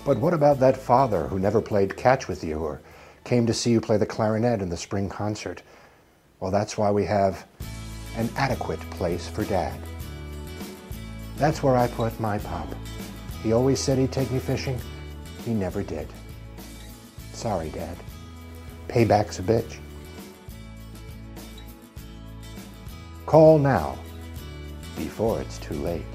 But 0.06 0.17
what 0.20 0.34
about 0.34 0.60
that 0.62 0.78
father 0.78 1.28
who 1.28 1.38
never 1.38 1.62
played 1.62 1.98
catch 1.98 2.30
with 2.30 2.43
you 2.46 2.60
or 2.60 2.82
came 3.26 3.46
to 3.46 3.54
see 3.54 3.72
you 3.72 3.82
play 3.82 3.98
the 3.98 4.06
clarinet 4.06 4.62
in 4.62 4.70
the 4.70 4.78
spring 4.78 5.10
concert? 5.10 5.63
Well, 6.39 6.52
that's 6.52 6.78
why 6.78 6.91
we 6.91 7.04
have 7.06 7.46
an 8.15 8.30
adequate 8.38 8.80
place 8.91 9.28
for 9.28 9.43
dad. 9.43 9.78
That's 11.36 11.62
where 11.62 11.76
I 11.76 11.88
put 11.88 12.17
my 12.22 12.38
pop. 12.39 12.67
He 13.43 13.54
always 13.54 13.80
said 13.80 13.97
he'd 13.97 14.12
take 14.12 14.32
me 14.32 14.39
fishing. 14.39 14.80
He 15.45 15.54
never 15.54 15.84
did. 15.84 16.08
Sorry, 17.34 17.69
Dad. 17.69 17.97
Payback's 18.88 19.39
a 19.39 19.43
bitch. 19.43 19.78
Call 23.26 23.60
now 23.60 23.97
before 24.95 25.39
it's 25.41 25.58
too 25.60 25.76
late. 25.76 26.06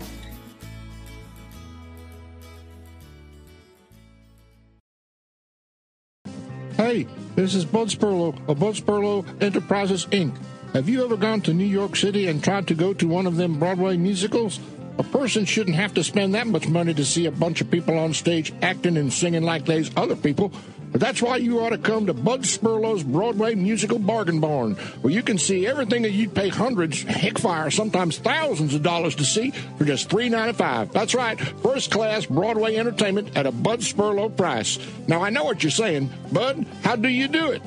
Hey, 6.76 7.06
this 7.36 7.54
is 7.54 7.64
Bud 7.64 7.88
Spurlow 7.88 8.36
of 8.48 8.58
Bud 8.58 8.74
Spurlow 8.74 9.24
Enterprises, 9.42 10.06
Inc. 10.06 10.36
Have 10.72 10.88
you 10.88 11.04
ever 11.04 11.16
gone 11.16 11.42
to 11.42 11.52
New 11.52 11.66
York 11.66 11.96
City 11.96 12.28
and 12.28 12.42
tried 12.42 12.66
to 12.68 12.74
go 12.74 12.94
to 12.94 13.06
one 13.06 13.26
of 13.26 13.36
them 13.36 13.58
Broadway 13.58 13.96
musicals? 13.96 14.58
A 14.98 15.02
person 15.04 15.44
shouldn't 15.44 15.76
have 15.76 15.94
to 15.94 16.04
spend 16.04 16.34
that 16.34 16.46
much 16.46 16.68
money 16.68 16.94
to 16.94 17.04
see 17.04 17.26
a 17.26 17.30
bunch 17.30 17.60
of 17.60 17.70
people 17.70 17.98
on 17.98 18.12
stage 18.12 18.52
acting 18.62 18.96
and 18.96 19.12
singing 19.12 19.42
like 19.42 19.64
those 19.64 19.90
other 19.96 20.16
people. 20.16 20.52
But 20.92 21.00
that's 21.00 21.22
why 21.22 21.36
you 21.36 21.60
ought 21.60 21.70
to 21.70 21.78
come 21.78 22.04
to 22.06 22.12
Bud 22.12 22.42
Spurlow's 22.42 23.02
Broadway 23.02 23.54
Musical 23.54 23.98
Bargain 23.98 24.40
Barn, 24.40 24.74
where 25.00 25.12
you 25.12 25.22
can 25.22 25.38
see 25.38 25.66
everything 25.66 26.02
that 26.02 26.10
you'd 26.10 26.34
pay 26.34 26.50
hundreds, 26.50 27.02
heck 27.02 27.38
fire, 27.38 27.70
sometimes 27.70 28.18
thousands 28.18 28.74
of 28.74 28.82
dollars 28.82 29.14
to 29.14 29.24
see 29.24 29.52
for 29.78 29.86
just 29.86 30.10
three 30.10 30.28
ninety 30.28 30.52
five. 30.52 30.92
That's 30.92 31.14
right, 31.14 31.40
first 31.40 31.90
class 31.90 32.26
Broadway 32.26 32.76
entertainment 32.76 33.34
at 33.34 33.46
a 33.46 33.52
Bud 33.52 33.80
Spurlow 33.80 34.36
price. 34.36 34.78
Now 35.08 35.22
I 35.22 35.30
know 35.30 35.44
what 35.44 35.62
you're 35.62 35.70
saying, 35.70 36.10
Bud. 36.30 36.66
How 36.84 36.96
do 36.96 37.08
you 37.08 37.26
do 37.26 37.52
it? 37.52 37.62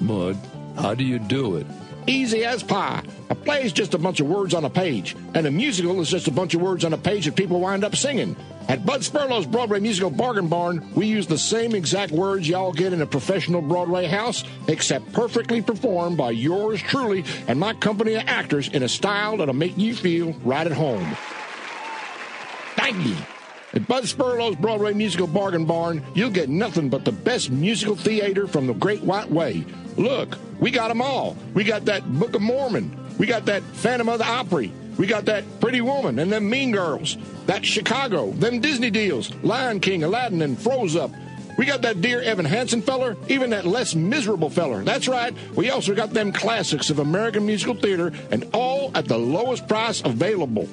Bud, 0.00 0.36
how 0.76 0.94
do 0.94 1.04
you 1.04 1.20
do 1.20 1.56
it? 1.56 1.66
Easy 2.08 2.44
as 2.44 2.64
pie. 2.64 3.04
A 3.28 3.34
play 3.34 3.64
is 3.64 3.72
just 3.72 3.94
a 3.94 3.98
bunch 3.98 4.20
of 4.20 4.28
words 4.28 4.54
on 4.54 4.64
a 4.64 4.70
page, 4.70 5.16
and 5.34 5.46
a 5.46 5.50
musical 5.50 6.00
is 6.00 6.10
just 6.10 6.28
a 6.28 6.32
bunch 6.32 6.54
of 6.54 6.60
words 6.60 6.84
on 6.84 6.92
a 6.92 6.98
page 6.98 7.24
that 7.24 7.34
people 7.34 7.60
wind 7.60 7.84
up 7.84 7.96
singing. 7.96 8.36
At 8.68 8.86
Bud 8.86 9.02
Spurlow's 9.02 9.46
Broadway 9.46 9.80
Musical 9.80 10.10
Bargain 10.10 10.48
Barn, 10.48 10.88
we 10.94 11.06
use 11.06 11.26
the 11.26 11.38
same 11.38 11.74
exact 11.74 12.12
words 12.12 12.48
y'all 12.48 12.72
get 12.72 12.92
in 12.92 13.00
a 13.00 13.06
professional 13.06 13.62
Broadway 13.62 14.06
house, 14.06 14.44
except 14.68 15.12
perfectly 15.12 15.60
performed 15.60 16.16
by 16.16 16.30
yours 16.32 16.80
truly 16.80 17.24
and 17.48 17.58
my 17.58 17.74
company 17.74 18.14
of 18.14 18.24
actors 18.26 18.68
in 18.68 18.82
a 18.82 18.88
style 18.88 19.36
that'll 19.36 19.54
make 19.54 19.76
you 19.76 19.94
feel 19.94 20.32
right 20.44 20.66
at 20.66 20.72
home. 20.72 21.16
Thank 22.76 23.04
you. 23.06 23.16
At 23.72 23.86
Bud 23.88 24.04
Spurlow's 24.04 24.56
Broadway 24.56 24.94
Musical 24.94 25.26
Bargain 25.26 25.64
Barn, 25.64 26.02
you'll 26.14 26.30
get 26.30 26.48
nothing 26.48 26.88
but 26.88 27.04
the 27.04 27.12
best 27.12 27.50
musical 27.50 27.96
theater 27.96 28.46
from 28.46 28.66
the 28.66 28.72
Great 28.72 29.02
White 29.02 29.30
Way. 29.30 29.64
Look, 29.96 30.38
we 30.60 30.70
got 30.70 30.90
'em 30.90 31.02
all. 31.02 31.36
We 31.54 31.64
got 31.64 31.84
that 31.86 32.18
Book 32.18 32.34
of 32.34 32.42
Mormon. 32.42 32.90
We 33.18 33.26
got 33.26 33.46
that 33.46 33.62
Phantom 33.62 34.08
of 34.08 34.18
the 34.18 34.26
Opry. 34.26 34.72
We 34.98 35.06
got 35.06 35.26
that 35.26 35.44
Pretty 35.60 35.80
Woman 35.80 36.18
and 36.18 36.32
them 36.32 36.48
Mean 36.48 36.72
Girls. 36.72 37.16
That 37.46 37.64
Chicago, 37.64 38.30
them 38.32 38.60
Disney 38.60 38.90
deals, 38.90 39.32
Lion 39.42 39.80
King, 39.80 40.04
Aladdin, 40.04 40.42
and 40.42 40.58
Froze 40.58 40.96
Up. 40.96 41.10
We 41.58 41.64
got 41.64 41.82
that 41.82 42.02
dear 42.02 42.20
Evan 42.20 42.44
Hansen 42.44 42.82
feller, 42.82 43.16
even 43.28 43.50
that 43.50 43.66
less 43.66 43.94
miserable 43.94 44.50
feller. 44.50 44.84
That's 44.84 45.08
right. 45.08 45.34
We 45.54 45.70
also 45.70 45.94
got 45.94 46.10
them 46.10 46.32
classics 46.32 46.90
of 46.90 46.98
American 46.98 47.46
musical 47.46 47.74
theater, 47.74 48.12
and 48.30 48.48
all 48.52 48.90
at 48.94 49.06
the 49.06 49.18
lowest 49.18 49.66
price 49.66 50.02
available. 50.04 50.68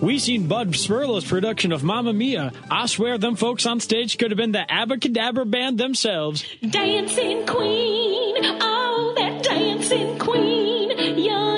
We 0.00 0.18
seen 0.18 0.46
Bud 0.46 0.76
Spurlow's 0.76 1.24
production 1.24 1.72
of 1.72 1.82
Mamma 1.82 2.12
Mia. 2.12 2.52
I 2.70 2.84
swear 2.84 3.16
them 3.16 3.34
folks 3.34 3.64
on 3.64 3.80
stage 3.80 4.18
could 4.18 4.30
have 4.30 4.36
been 4.36 4.52
the 4.52 4.66
Abacadabra 4.68 5.50
band 5.50 5.78
themselves. 5.78 6.44
Dancing 6.60 7.46
Queen, 7.46 8.36
oh, 8.60 9.14
that 9.16 9.42
dancing 9.42 10.18
queen, 10.18 11.16
young 11.18 11.55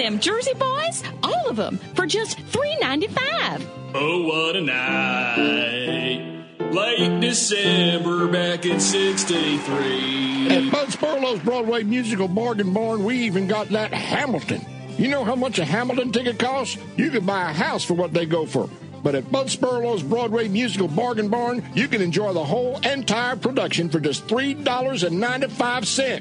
them 0.00 0.18
Jersey 0.18 0.54
boys, 0.54 1.02
all 1.22 1.48
of 1.48 1.56
them, 1.56 1.78
for 1.94 2.06
just 2.06 2.38
three 2.38 2.76
ninety 2.80 3.06
five. 3.08 3.68
Oh, 3.94 4.22
what 4.22 4.56
a 4.56 4.60
night. 4.60 6.46
Late 6.72 7.20
December 7.20 8.28
back 8.28 8.64
in 8.64 8.78
63. 8.78 10.48
At 10.48 10.70
Bud 10.70 10.92
Spurlow's 10.92 11.40
Broadway 11.40 11.82
Musical 11.82 12.28
Bargain 12.28 12.72
Barn, 12.72 13.02
we 13.02 13.16
even 13.22 13.48
got 13.48 13.68
that 13.70 13.92
Hamilton. 13.92 14.64
You 14.96 15.08
know 15.08 15.24
how 15.24 15.34
much 15.34 15.58
a 15.58 15.64
Hamilton 15.64 16.12
ticket 16.12 16.38
costs? 16.38 16.78
You 16.96 17.10
could 17.10 17.26
buy 17.26 17.50
a 17.50 17.52
house 17.52 17.82
for 17.82 17.94
what 17.94 18.12
they 18.12 18.24
go 18.24 18.46
for. 18.46 18.70
But 19.02 19.16
at 19.16 19.32
Bud 19.32 19.50
Spurlow's 19.50 20.04
Broadway 20.04 20.46
Musical 20.46 20.86
Bargain 20.86 21.28
Barn, 21.28 21.68
you 21.74 21.88
can 21.88 22.00
enjoy 22.00 22.32
the 22.32 22.44
whole 22.44 22.78
entire 22.86 23.34
production 23.34 23.88
for 23.88 23.98
just 23.98 24.28
$3.95. 24.28 26.20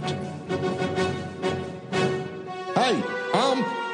Hey, 2.75 3.03
I'm 3.03 3.18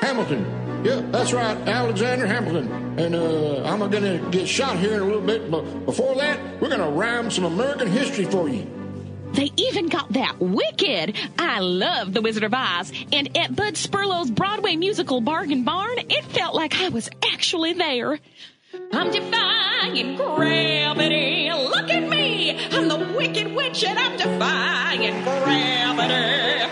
Hamilton. 0.05 0.83
Yeah, 0.85 1.01
that's 1.09 1.33
right, 1.33 1.57
Alexander 1.67 2.27
Hamilton. 2.27 2.99
And 2.99 3.15
uh, 3.15 3.63
I'm 3.63 3.79
going 3.79 4.03
to 4.03 4.29
get 4.29 4.47
shot 4.47 4.77
here 4.77 4.93
in 4.93 5.01
a 5.01 5.05
little 5.05 5.21
bit, 5.21 5.49
but 5.49 5.63
before 5.85 6.13
that, 6.15 6.39
we're 6.61 6.69
going 6.69 6.79
to 6.79 6.89
rhyme 6.89 7.31
some 7.31 7.43
American 7.45 7.87
history 7.87 8.25
for 8.25 8.47
you. 8.47 8.67
They 9.33 9.51
even 9.57 9.87
got 9.87 10.13
that 10.13 10.39
wicked. 10.39 11.15
I 11.39 11.59
love 11.59 12.13
The 12.13 12.21
Wizard 12.21 12.43
of 12.43 12.53
Oz. 12.53 12.93
And 13.11 13.35
at 13.35 13.55
Bud 13.55 13.77
Spurlow's 13.77 14.29
Broadway 14.29 14.75
musical 14.75 15.21
Bargain 15.21 15.63
Barn, 15.63 15.97
it 15.97 16.23
felt 16.25 16.53
like 16.53 16.75
I 16.75 16.89
was 16.89 17.09
actually 17.33 17.73
there. 17.73 18.19
I'm 18.93 19.11
defying 19.11 20.17
gravity. 20.17 21.51
Look 21.51 21.89
at 21.89 22.07
me. 22.07 22.57
I'm 22.71 22.87
the 22.87 23.13
wicked 23.17 23.55
witch 23.55 23.83
and 23.83 23.97
I'm 23.97 24.17
defying 24.17 25.23
gravity. 25.23 26.71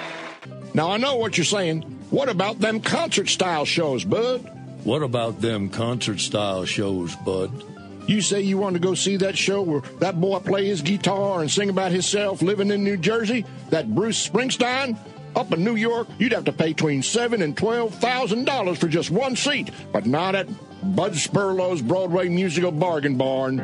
Now 0.76 0.92
I 0.92 0.98
know 0.98 1.16
what 1.16 1.38
you're 1.38 1.46
saying. 1.46 2.03
What 2.14 2.30
about 2.30 2.60
them 2.60 2.80
concert 2.80 3.28
style 3.28 3.66
shows, 3.66 4.06
Bud? 4.06 4.42
What 4.84 5.02
about 5.02 5.42
them 5.42 5.68
concert 5.68 6.20
style 6.20 6.64
shows, 6.64 7.16
Bud? 7.16 7.64
You 8.08 8.22
say 8.22 8.42
you 8.42 8.60
want 8.60 8.76
to 8.76 8.80
go 8.80 8.94
see 8.94 9.18
that 9.18 9.36
show 9.36 9.64
where 9.64 9.82
that 9.98 10.22
boy 10.22 10.38
play 10.38 10.68
his 10.68 10.84
guitar 10.84 11.42
and 11.42 11.50
sing 11.50 11.72
about 11.72 11.92
himself 11.92 12.44
living 12.44 12.70
in 12.70 12.84
New 12.84 12.98
Jersey? 12.98 13.48
That 13.72 13.96
Bruce 13.96 14.30
Springsteen? 14.30 14.96
Up 15.36 15.52
in 15.54 15.64
New 15.64 15.76
York, 15.76 16.08
you'd 16.20 16.34
have 16.34 16.46
to 16.46 16.54
pay 16.54 16.74
between 16.74 17.02
seven 17.02 17.42
and 17.42 17.58
twelve 17.58 17.96
thousand 17.96 18.46
dollars 18.46 18.78
for 18.78 18.88
just 18.88 19.10
one 19.10 19.36
seat, 19.36 19.72
but 19.92 20.06
not 20.06 20.36
at 20.36 20.48
Bud 20.96 21.16
Spurlow's 21.16 21.82
Broadway 21.82 22.30
musical 22.30 22.72
bargain 22.72 23.18
barn. 23.18 23.58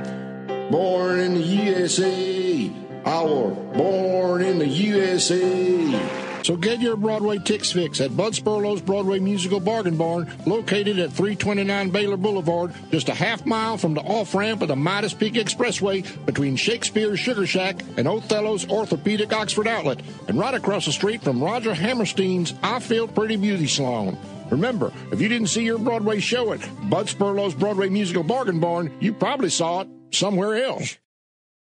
Born 0.72 1.20
in 1.20 1.36
the 1.36 1.42
USA, 1.42 2.72
our 3.06 3.52
born 3.52 4.42
in 4.42 4.58
the 4.58 4.68
USA. 4.68 6.29
So 6.44 6.56
get 6.56 6.80
your 6.80 6.96
Broadway 6.96 7.38
Tix 7.38 7.74
fix 7.74 8.02
at 8.02 8.16
Bud 8.16 8.34
Spurlow's 8.34 8.82
Broadway 8.82 9.20
Musical 9.20 9.60
Bargain 9.60 9.98
Barn, 9.98 10.32
located 10.46 11.00
at 11.00 11.12
329 11.12 11.90
Baylor 11.90 12.18
Boulevard, 12.18 12.74
just 12.92 13.10
a 13.10 13.14
half 13.14 13.46
mile 13.46 13.78
from 13.78 13.94
the 13.94 14.02
off 14.02 14.34
ramp 14.34 14.62
of 14.62 14.70
the 14.70 14.76
Midas 14.76 15.14
Peak 15.14 15.34
Expressway 15.34 16.04
between 16.26 16.56
Shakespeare's 16.56 17.20
Sugar 17.20 17.46
Shack 17.46 17.82
and 17.98 18.08
Othello's 18.08 18.70
Orthopedic 18.70 19.34
Oxford 19.34 19.68
Outlet, 19.68 20.02
and 20.28 20.40
right 20.40 20.54
across 20.54 20.86
the 20.86 20.92
street 20.92 21.22
from 21.22 21.44
Roger 21.44 21.74
Hammerstein's 21.74 22.54
I 22.64 22.80
Feel 22.80 23.08
Pretty 23.08 23.36
Beauty 23.36 23.68
Salon. 23.68 24.18
Remember, 24.50 24.92
if 25.12 25.22
you 25.22 25.28
didn't 25.28 25.48
see 25.48 25.64
your 25.64 25.78
Broadway 25.78 26.20
show 26.20 26.54
at 26.54 26.90
Bud 26.90 27.08
Spurlow's 27.08 27.54
Broadway 27.54 27.90
Musical 27.90 28.24
Bargain 28.24 28.60
Barn, 28.60 28.92
you 29.00 29.14
probably 29.14 29.50
saw 29.50 29.82
it 29.82 29.88
somewhere 30.12 30.64
else. 30.64 30.98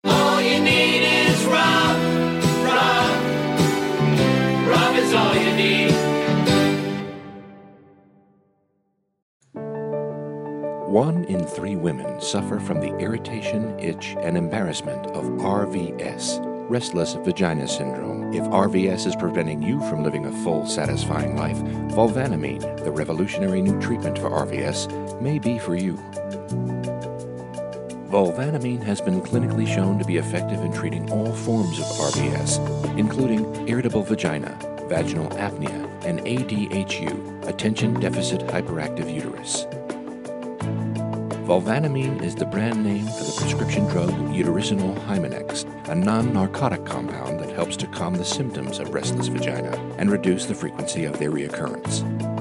All 0.03 0.41
you 0.41 0.59
need 0.59 1.01
is 1.01 1.45
Rob. 1.45 2.06
Is 5.07 5.13
all 5.13 5.33
you 5.35 5.53
need. 5.55 5.91
One 10.87 11.25
in 11.25 11.45
three 11.45 11.75
women 11.75 12.19
suffer 12.21 12.59
from 12.59 12.79
the 12.79 12.95
irritation, 12.97 13.77
itch, 13.79 14.15
and 14.19 14.37
embarrassment 14.37 15.07
of 15.07 15.25
RVS, 15.25 16.39
restless 16.69 17.13
vagina 17.13 17.67
syndrome. 17.67 18.33
If 18.33 18.43
RVS 18.45 19.05
is 19.05 19.15
preventing 19.15 19.61
you 19.61 19.79
from 19.89 20.03
living 20.03 20.25
a 20.25 20.31
full, 20.43 20.65
satisfying 20.65 21.35
life, 21.37 21.57
Volvanamine, 21.95 22.83
the 22.83 22.91
revolutionary 22.91 23.61
new 23.61 23.79
treatment 23.79 24.17
for 24.17 24.29
RVS, 24.29 25.21
may 25.21 25.39
be 25.39 25.59
for 25.59 25.75
you. 25.75 25.97
Volvanamine 28.09 28.81
has 28.83 29.01
been 29.01 29.21
clinically 29.21 29.67
shown 29.67 29.99
to 29.99 30.05
be 30.05 30.15
effective 30.15 30.61
in 30.61 30.71
treating 30.71 31.11
all 31.11 31.33
forms 31.33 31.77
of 31.77 31.85
RVS, 31.85 32.97
including 32.97 33.67
irritable 33.67 34.01
vagina, 34.01 34.57
vaginal 34.87 35.27
apnea, 35.31 35.91
and 36.05 36.21
ADHU, 36.21 37.45
attention 37.45 37.99
deficit 37.99 38.39
hyperactive 38.47 39.13
uterus. 39.13 39.65
Volvanamine 41.45 42.21
is 42.23 42.33
the 42.33 42.45
brand 42.45 42.81
name 42.81 43.05
for 43.07 43.25
the 43.25 43.35
prescription 43.41 43.85
drug 43.87 44.09
Utericinol 44.31 44.97
Hymenex, 45.05 45.65
a 45.89 45.95
non 45.95 46.31
narcotic 46.31 46.85
compound 46.85 47.41
that 47.41 47.49
helps 47.49 47.75
to 47.75 47.87
calm 47.87 48.15
the 48.15 48.23
symptoms 48.23 48.79
of 48.79 48.93
restless 48.93 49.27
vagina 49.27 49.75
and 49.97 50.09
reduce 50.09 50.45
the 50.45 50.55
frequency 50.55 51.03
of 51.03 51.19
their 51.19 51.31
reoccurrence. 51.31 52.36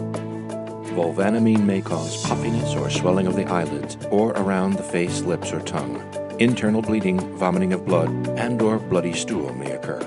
Volvanamine 0.97 1.62
may 1.62 1.82
cause 1.82 2.26
puffiness 2.26 2.74
or 2.74 2.88
swelling 2.88 3.26
of 3.26 3.36
the 3.36 3.44
eyelids 3.44 3.99
or 4.11 4.30
around 4.30 4.78
the 4.78 4.82
face, 4.82 5.20
lips, 5.20 5.53
or 5.53 5.61
tongue. 5.61 6.01
Internal 6.38 6.80
bleeding, 6.80 7.20
vomiting 7.36 7.74
of 7.74 7.84
blood, 7.84 8.09
and 8.38 8.62
or 8.62 8.78
bloody 8.78 9.12
stool 9.12 9.53
may 9.53 9.72
occur. 9.72 10.01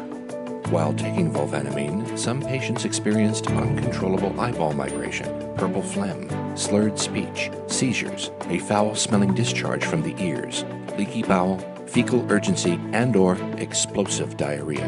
While 0.71 0.93
taking 0.93 1.31
Volvanamine, 1.31 2.17
some 2.17 2.41
patients 2.41 2.85
experienced 2.85 3.51
uncontrollable 3.51 4.39
eyeball 4.41 4.73
migration, 4.73 5.27
purple 5.57 5.83
phlegm, 5.83 6.27
slurred 6.57 6.97
speech, 6.97 7.51
seizures, 7.67 8.31
a 8.47 8.57
foul-smelling 8.57 9.35
discharge 9.35 9.85
from 9.85 10.01
the 10.01 10.15
ears, 10.19 10.65
leaky 10.97 11.21
bowel, 11.21 11.59
fecal 11.85 12.25
urgency, 12.31 12.79
and 12.93 13.15
or 13.15 13.37
explosive 13.59 14.37
diarrhea. 14.37 14.87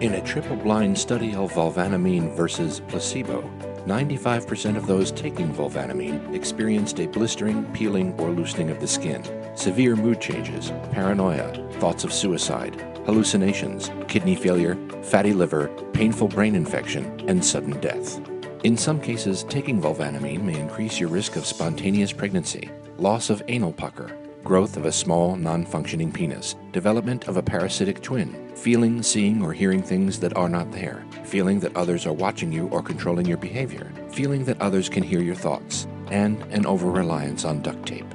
In 0.00 0.14
a 0.14 0.24
triple-blind 0.24 0.98
study 0.98 1.36
of 1.36 1.52
Volvanamine 1.52 2.34
versus 2.36 2.80
placebo, 2.88 3.48
95% 3.86 4.76
of 4.76 4.86
those 4.86 5.12
taking 5.12 5.52
vulvanamine 5.52 6.34
experienced 6.34 7.00
a 7.00 7.06
blistering, 7.06 7.64
peeling, 7.72 8.18
or 8.18 8.30
loosening 8.30 8.70
of 8.70 8.80
the 8.80 8.88
skin, 8.88 9.22
severe 9.54 9.94
mood 9.94 10.20
changes, 10.20 10.72
paranoia, 10.90 11.52
thoughts 11.74 12.02
of 12.02 12.12
suicide, 12.12 12.80
hallucinations, 13.04 13.90
kidney 14.08 14.34
failure, 14.34 14.76
fatty 15.02 15.34
liver, 15.34 15.68
painful 15.92 16.28
brain 16.28 16.54
infection, 16.54 17.04
and 17.28 17.44
sudden 17.44 17.78
death. 17.80 18.20
In 18.64 18.78
some 18.78 18.98
cases, 18.98 19.44
taking 19.44 19.82
vulvanamine 19.82 20.42
may 20.42 20.58
increase 20.58 20.98
your 20.98 21.10
risk 21.10 21.36
of 21.36 21.44
spontaneous 21.44 22.12
pregnancy, 22.12 22.70
loss 22.96 23.28
of 23.28 23.42
anal 23.48 23.74
pucker, 23.74 24.16
growth 24.42 24.78
of 24.78 24.86
a 24.86 24.92
small, 24.92 25.36
non 25.36 25.66
functioning 25.66 26.10
penis, 26.10 26.56
development 26.72 27.28
of 27.28 27.36
a 27.36 27.42
parasitic 27.42 28.00
twin, 28.00 28.43
feeling, 28.54 29.02
seeing, 29.02 29.42
or 29.42 29.52
hearing 29.52 29.82
things 29.82 30.20
that 30.20 30.36
are 30.36 30.48
not 30.48 30.70
there, 30.72 31.04
feeling 31.24 31.60
that 31.60 31.76
others 31.76 32.06
are 32.06 32.12
watching 32.12 32.52
you 32.52 32.68
or 32.68 32.82
controlling 32.82 33.26
your 33.26 33.36
behavior, 33.36 33.92
feeling 34.12 34.44
that 34.44 34.60
others 34.60 34.88
can 34.88 35.02
hear 35.02 35.20
your 35.20 35.34
thoughts, 35.34 35.86
and 36.10 36.40
an 36.52 36.66
over 36.66 36.90
reliance 36.90 37.44
on 37.44 37.62
duct 37.62 37.86
tape. 37.86 38.06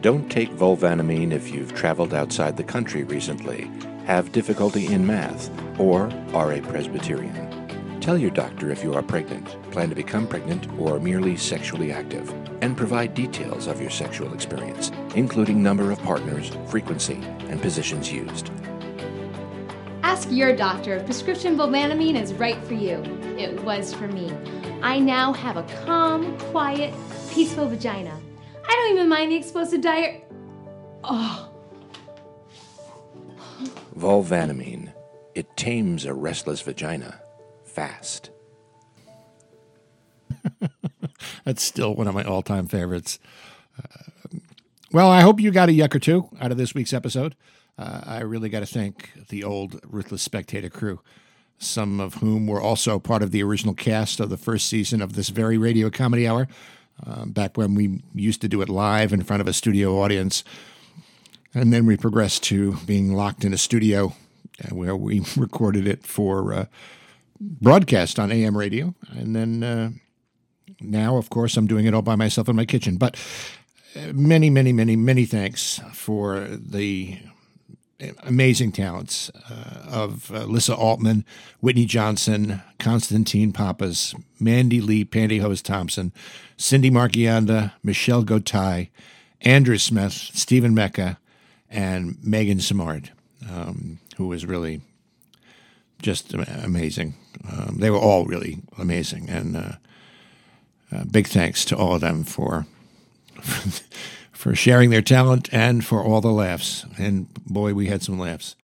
Don't 0.00 0.28
take 0.30 0.50
Volvanamine 0.50 1.32
if 1.32 1.50
you've 1.50 1.74
traveled 1.74 2.12
outside 2.12 2.56
the 2.56 2.64
country 2.64 3.04
recently, 3.04 3.70
have 4.04 4.32
difficulty 4.32 4.92
in 4.92 5.06
math, 5.06 5.50
or 5.78 6.10
are 6.34 6.52
a 6.52 6.60
Presbyterian. 6.60 7.52
Tell 8.00 8.18
your 8.18 8.30
doctor 8.30 8.72
if 8.72 8.82
you 8.82 8.94
are 8.94 9.02
pregnant, 9.02 9.46
plan 9.70 9.88
to 9.90 9.94
become 9.94 10.26
pregnant, 10.26 10.66
or 10.76 10.98
merely 10.98 11.36
sexually 11.36 11.92
active, 11.92 12.28
and 12.60 12.76
provide 12.76 13.14
details 13.14 13.68
of 13.68 13.80
your 13.80 13.90
sexual 13.90 14.34
experience, 14.34 14.90
including 15.14 15.62
number 15.62 15.92
of 15.92 16.02
partners, 16.02 16.50
frequency, 16.66 17.20
and 17.48 17.62
positions 17.62 18.10
used. 18.10 18.50
Ask 20.12 20.30
your 20.30 20.54
doctor 20.54 20.96
if 20.96 21.06
prescription 21.06 21.56
Volvanamine 21.56 22.20
is 22.20 22.34
right 22.34 22.62
for 22.66 22.74
you. 22.74 23.02
It 23.38 23.62
was 23.64 23.94
for 23.94 24.08
me. 24.08 24.30
I 24.82 24.98
now 24.98 25.32
have 25.32 25.56
a 25.56 25.62
calm, 25.86 26.36
quiet, 26.38 26.92
peaceful 27.30 27.66
vagina. 27.66 28.20
I 28.62 28.68
don't 28.68 28.92
even 28.92 29.08
mind 29.08 29.32
the 29.32 29.36
explosive 29.36 29.80
diet. 29.80 30.30
Oh, 31.02 31.50
Volvanamine. 33.96 34.92
It 35.34 35.56
tames 35.56 36.04
a 36.04 36.12
restless 36.12 36.60
vagina 36.60 37.18
fast. 37.64 38.28
That's 41.44 41.62
still 41.62 41.94
one 41.94 42.06
of 42.06 42.14
my 42.14 42.22
all 42.22 42.42
time 42.42 42.68
favorites. 42.68 43.18
Uh, 43.78 44.36
well, 44.92 45.08
I 45.08 45.22
hope 45.22 45.40
you 45.40 45.50
got 45.50 45.70
a 45.70 45.72
yuck 45.72 45.94
or 45.94 46.00
two 46.00 46.28
out 46.38 46.52
of 46.52 46.58
this 46.58 46.74
week's 46.74 46.92
episode. 46.92 47.34
Uh, 47.78 48.00
I 48.04 48.20
really 48.20 48.48
got 48.48 48.60
to 48.60 48.66
thank 48.66 49.10
the 49.28 49.44
old 49.44 49.80
Ruthless 49.84 50.22
Spectator 50.22 50.68
crew, 50.68 51.00
some 51.58 52.00
of 52.00 52.14
whom 52.14 52.46
were 52.46 52.60
also 52.60 52.98
part 52.98 53.22
of 53.22 53.30
the 53.30 53.42
original 53.42 53.74
cast 53.74 54.20
of 54.20 54.30
the 54.30 54.36
first 54.36 54.68
season 54.68 55.00
of 55.00 55.14
this 55.14 55.30
very 55.30 55.56
radio 55.56 55.90
comedy 55.90 56.28
hour, 56.28 56.48
uh, 57.06 57.24
back 57.24 57.56
when 57.56 57.74
we 57.74 58.02
used 58.14 58.40
to 58.42 58.48
do 58.48 58.60
it 58.60 58.68
live 58.68 59.12
in 59.12 59.22
front 59.22 59.40
of 59.40 59.46
a 59.46 59.52
studio 59.52 60.00
audience. 60.00 60.44
And 61.54 61.72
then 61.72 61.86
we 61.86 61.96
progressed 61.96 62.42
to 62.44 62.76
being 62.86 63.14
locked 63.14 63.44
in 63.44 63.52
a 63.52 63.58
studio 63.58 64.14
uh, 64.64 64.74
where 64.74 64.96
we 64.96 65.22
recorded 65.36 65.86
it 65.86 66.06
for 66.06 66.52
uh, 66.52 66.66
broadcast 67.40 68.18
on 68.18 68.30
AM 68.30 68.56
radio. 68.56 68.94
And 69.10 69.34
then 69.34 69.62
uh, 69.62 69.90
now, 70.80 71.16
of 71.16 71.30
course, 71.30 71.56
I'm 71.56 71.66
doing 71.66 71.86
it 71.86 71.94
all 71.94 72.02
by 72.02 72.16
myself 72.16 72.48
in 72.48 72.56
my 72.56 72.64
kitchen. 72.64 72.96
But 72.96 73.16
uh, 73.96 74.12
many, 74.12 74.50
many, 74.50 74.72
many, 74.72 74.96
many 74.96 75.24
thanks 75.24 75.80
for 75.92 76.46
the 76.48 77.18
amazing 78.24 78.72
talents 78.72 79.30
uh, 79.50 79.86
of 79.90 80.30
uh, 80.32 80.44
Lissa 80.44 80.74
Altman, 80.74 81.24
Whitney 81.60 81.86
Johnson, 81.86 82.62
Constantine 82.78 83.52
Pappas, 83.52 84.14
Mandy 84.40 84.80
Lee 84.80 85.04
Pantyhose 85.04 85.62
Thompson, 85.62 86.12
Cindy 86.56 86.90
Marchianda, 86.90 87.72
Michelle 87.82 88.24
Gotay, 88.24 88.88
Andrew 89.40 89.78
Smith, 89.78 90.12
Stephen 90.12 90.74
Mecca, 90.74 91.18
and 91.70 92.16
Megan 92.22 92.60
Simard, 92.60 93.10
um, 93.50 93.98
who 94.16 94.28
was 94.28 94.46
really 94.46 94.80
just 96.00 96.34
amazing. 96.34 97.14
Um, 97.50 97.78
they 97.78 97.90
were 97.90 97.98
all 97.98 98.24
really 98.24 98.58
amazing, 98.78 99.28
and 99.30 99.56
uh, 99.56 99.72
uh, 100.92 101.04
big 101.10 101.26
thanks 101.26 101.64
to 101.66 101.76
all 101.76 101.94
of 101.94 102.00
them 102.00 102.24
for 102.24 102.66
for 104.42 104.56
sharing 104.56 104.90
their 104.90 105.00
talent 105.00 105.48
and 105.52 105.84
for 105.84 106.02
all 106.02 106.20
the 106.20 106.32
laughs. 106.32 106.84
And 106.98 107.32
boy, 107.46 107.74
we 107.74 107.86
had 107.86 108.02
some 108.02 108.18
laughs. 108.18 108.56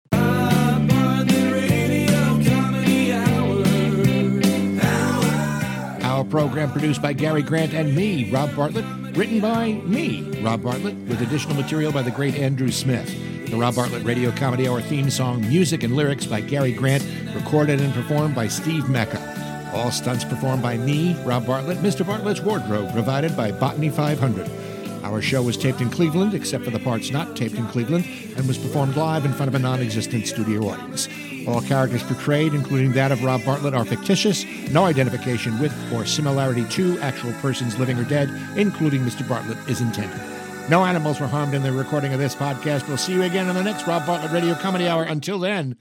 Our 6.03 6.25
program 6.25 6.73
produced 6.73 7.01
by 7.01 7.13
Gary 7.13 7.43
Grant 7.43 7.75
and 7.75 7.95
me, 7.95 8.29
Rob 8.29 8.57
Bartlett. 8.57 8.85
Written 9.17 9.39
by 9.41 9.75
me, 9.85 10.23
Rob 10.41 10.65
Bartlett, 10.65 10.97
with 11.07 11.23
additional 11.23 11.55
material 11.55 11.93
by 11.93 12.03
the 12.03 12.11
great 12.11 12.35
Andrew 12.35 12.73
Smith. 12.73 13.09
The 13.49 13.57
Rob 13.57 13.77
Bartlett 13.77 14.03
Radio 14.03 14.33
Comedy 14.33 14.69
Hour 14.69 14.81
theme 14.81 15.11
song, 15.11 15.43
music 15.43 15.85
and 15.85 15.95
lyrics 15.95 16.27
by 16.27 16.41
Gary 16.41 16.73
Grant, 16.73 17.07
recorded 17.37 17.81
and 17.81 17.95
performed 17.95 18.35
by 18.35 18.49
Steve 18.49 18.89
Mecca. 18.89 19.71
All 19.73 19.93
stunts 19.93 20.25
performed 20.25 20.61
by 20.61 20.77
me, 20.77 21.15
Rob 21.23 21.47
Bartlett. 21.47 21.79
Mr. 21.79 22.05
Bartlett's 22.05 22.41
wardrobe 22.41 22.93
provided 22.93 23.37
by 23.37 23.53
Botany 23.53 23.91
500. 23.91 24.68
Our 25.05 25.23
show 25.23 25.43
was 25.43 25.57
taped 25.57 25.81
in 25.81 25.91
Cleveland, 25.91 26.35
except 26.35 26.65
for 26.65 26.71
the 26.71 26.79
parts 26.79 27.11
not 27.11 27.37
taped 27.37 27.55
in 27.55 27.67
Cleveland, 27.69 28.07
and 28.37 28.47
was 28.47 28.59
performed 28.59 28.97
live 28.97 29.25
in 29.25 29.33
front 29.33 29.49
of 29.49 29.55
a 29.55 29.59
non 29.59 29.81
existent 29.81 30.27
studio 30.27 30.69
audience. 30.69 31.09
All 31.47 31.63
characters 31.63 32.03
portrayed, 32.03 32.53
including 32.53 32.93
that 32.93 33.11
of 33.11 33.25
Rob 33.25 33.45
Bartlett, 33.45 33.75
are 33.75 33.85
fictitious, 33.85 34.45
no 34.71 34.85
identification 34.85 35.59
with 35.59 35.73
or 35.93 36.05
similarity 36.05 36.65
to 36.71 36.99
actual 37.01 37.33
persons 37.41 37.79
living 37.79 37.99
or 37.99 38.05
dead, 38.05 38.29
including 38.57 39.01
Mr. 39.01 39.27
Bartlett, 39.27 39.57
is 39.69 39.81
intended. 39.81 40.21
No 40.69 40.85
animals 40.85 41.19
were 41.21 41.27
harmed 41.27 41.55
in 41.55 41.63
the 41.63 41.73
recording 41.73 42.13
of 42.13 42.19
this 42.19 42.35
podcast. 42.35 42.87
We'll 42.87 42.99
see 42.99 43.15
you 43.15 43.23
again 43.23 43.49
on 43.49 43.55
the 43.55 43.63
next 43.63 43.87
Rob 43.87 44.05
Bartlett 44.05 44.33
Radio 44.33 44.55
Comedy 44.55 44.87
Hour. 44.87 45.05
Until 45.05 45.39
then, 45.39 45.77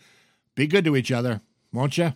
be 0.56 0.68
good 0.68 0.86
to 0.86 0.96
each 0.96 1.12
other, 1.12 1.42
won't 1.74 1.98
you? 1.98 2.14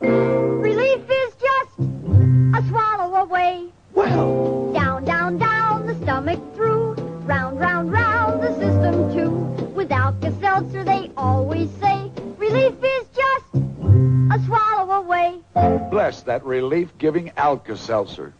Relief 0.00 1.00
is 1.10 1.34
just 1.34 1.78
a 1.78 2.64
swallow 2.68 3.16
away. 3.16 3.66
Well, 3.92 4.43
a 14.34 14.44
swallow 14.46 14.90
away. 15.02 15.38
Bless 15.90 16.22
that 16.22 16.44
relief-giving 16.44 17.30
Alka-Seltzer. 17.36 18.34